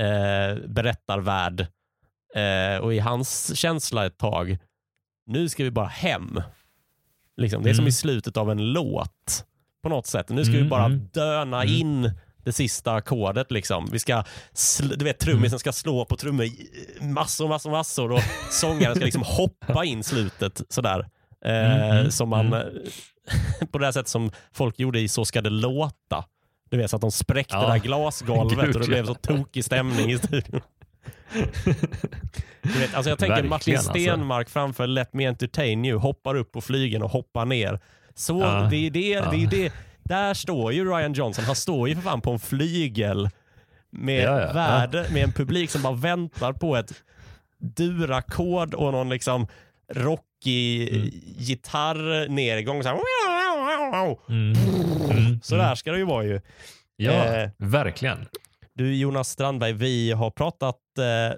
[0.00, 1.60] eh, berättarvärld
[2.34, 4.58] eh, och i hans känsla ett tag.
[5.26, 6.40] Nu ska vi bara hem.
[7.36, 7.88] Liksom, det är som Mm.
[7.88, 9.44] i slutet av en låt
[9.82, 10.28] på något sätt.
[10.28, 11.08] Nu ska vi Mm, bara mm.
[11.12, 11.74] döna Mm.
[11.74, 12.10] in
[12.44, 13.50] det sista ackordet.
[13.50, 13.88] Liksom.
[13.92, 14.24] Vi ska,
[14.96, 16.46] du vet trummisen ska slå på trummor
[17.04, 18.20] massor, massor, massor och
[18.50, 21.00] sångaren ska liksom hoppa in slutet sådär.
[21.44, 22.60] Eh, Mm, mm, som man, mm.
[23.62, 26.24] eh, på det här sättet som folk gjorde i Så ska det låta.
[26.70, 27.60] Du vet så att de spräckte Ja.
[27.62, 30.60] det här glasgolvet Gud, och det blev så tokig stämning i studion.
[32.62, 33.90] Du vet, alltså jag tänker Verkligen, Martin alltså.
[33.90, 37.80] Stenmark framför Let Me Entertain You, hoppar upp på flygen och hoppar ner.
[38.14, 38.68] Så Ja.
[38.70, 39.72] det är det, det är det.
[40.04, 43.28] Där står ju Ryan Johnson, han står ju för fan på en flygel
[43.90, 46.92] med, Ja, ja, värde, med en publik som bara väntar på ett
[47.58, 49.46] durackord och någon liksom
[49.92, 51.08] rockig Mm.
[51.38, 52.28] gitarr.
[52.82, 52.98] Så, här,
[54.28, 54.54] Mm.
[55.10, 55.40] Mm.
[55.42, 56.40] så där ska det ju vara ju.
[56.96, 58.26] Ja, Eh, verkligen.
[58.74, 61.36] Du Jonas Strandberg, vi har pratat eh,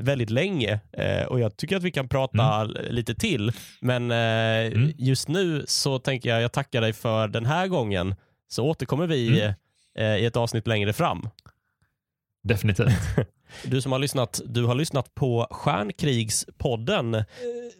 [0.00, 3.52] väldigt länge eh, och jag tycker att vi kan prata l- lite till.
[3.80, 4.16] Men eh,
[4.72, 4.92] Mm.
[4.98, 8.14] just nu så tänker jag jag tackar dig för den här gången.
[8.48, 9.54] Så återkommer vi Mm.
[9.98, 11.28] eh, i ett avsnitt längre fram.
[12.42, 12.88] Definitivt.
[13.64, 17.14] Du som har lyssnat, du har lyssnat på Stjärnkrigspodden.
[17.14, 17.22] Eh,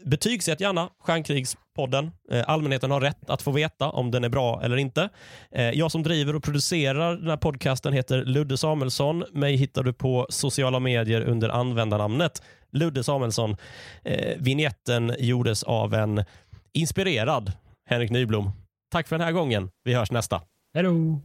[0.05, 2.10] Betygsätt gärna Stjärnkrigs podden.
[2.30, 5.09] Eh, allmänheten har rätt att få veta om den är bra eller inte.
[5.52, 9.24] Eh, jag som driver och producerar den här podcasten heter Ludde Samuelsson.
[9.32, 12.42] Mig hittar du på sociala medier under användarnamnet
[12.72, 13.56] Ludde Samuelsson.
[14.05, 16.24] Eh, Vinjetten gjordes av en
[16.72, 17.52] inspirerad
[17.88, 18.51] Henrik Nyblom.
[18.92, 19.70] Tack för den här gången.
[19.84, 20.42] Vi hörs nästa.
[20.74, 21.20] Hej då!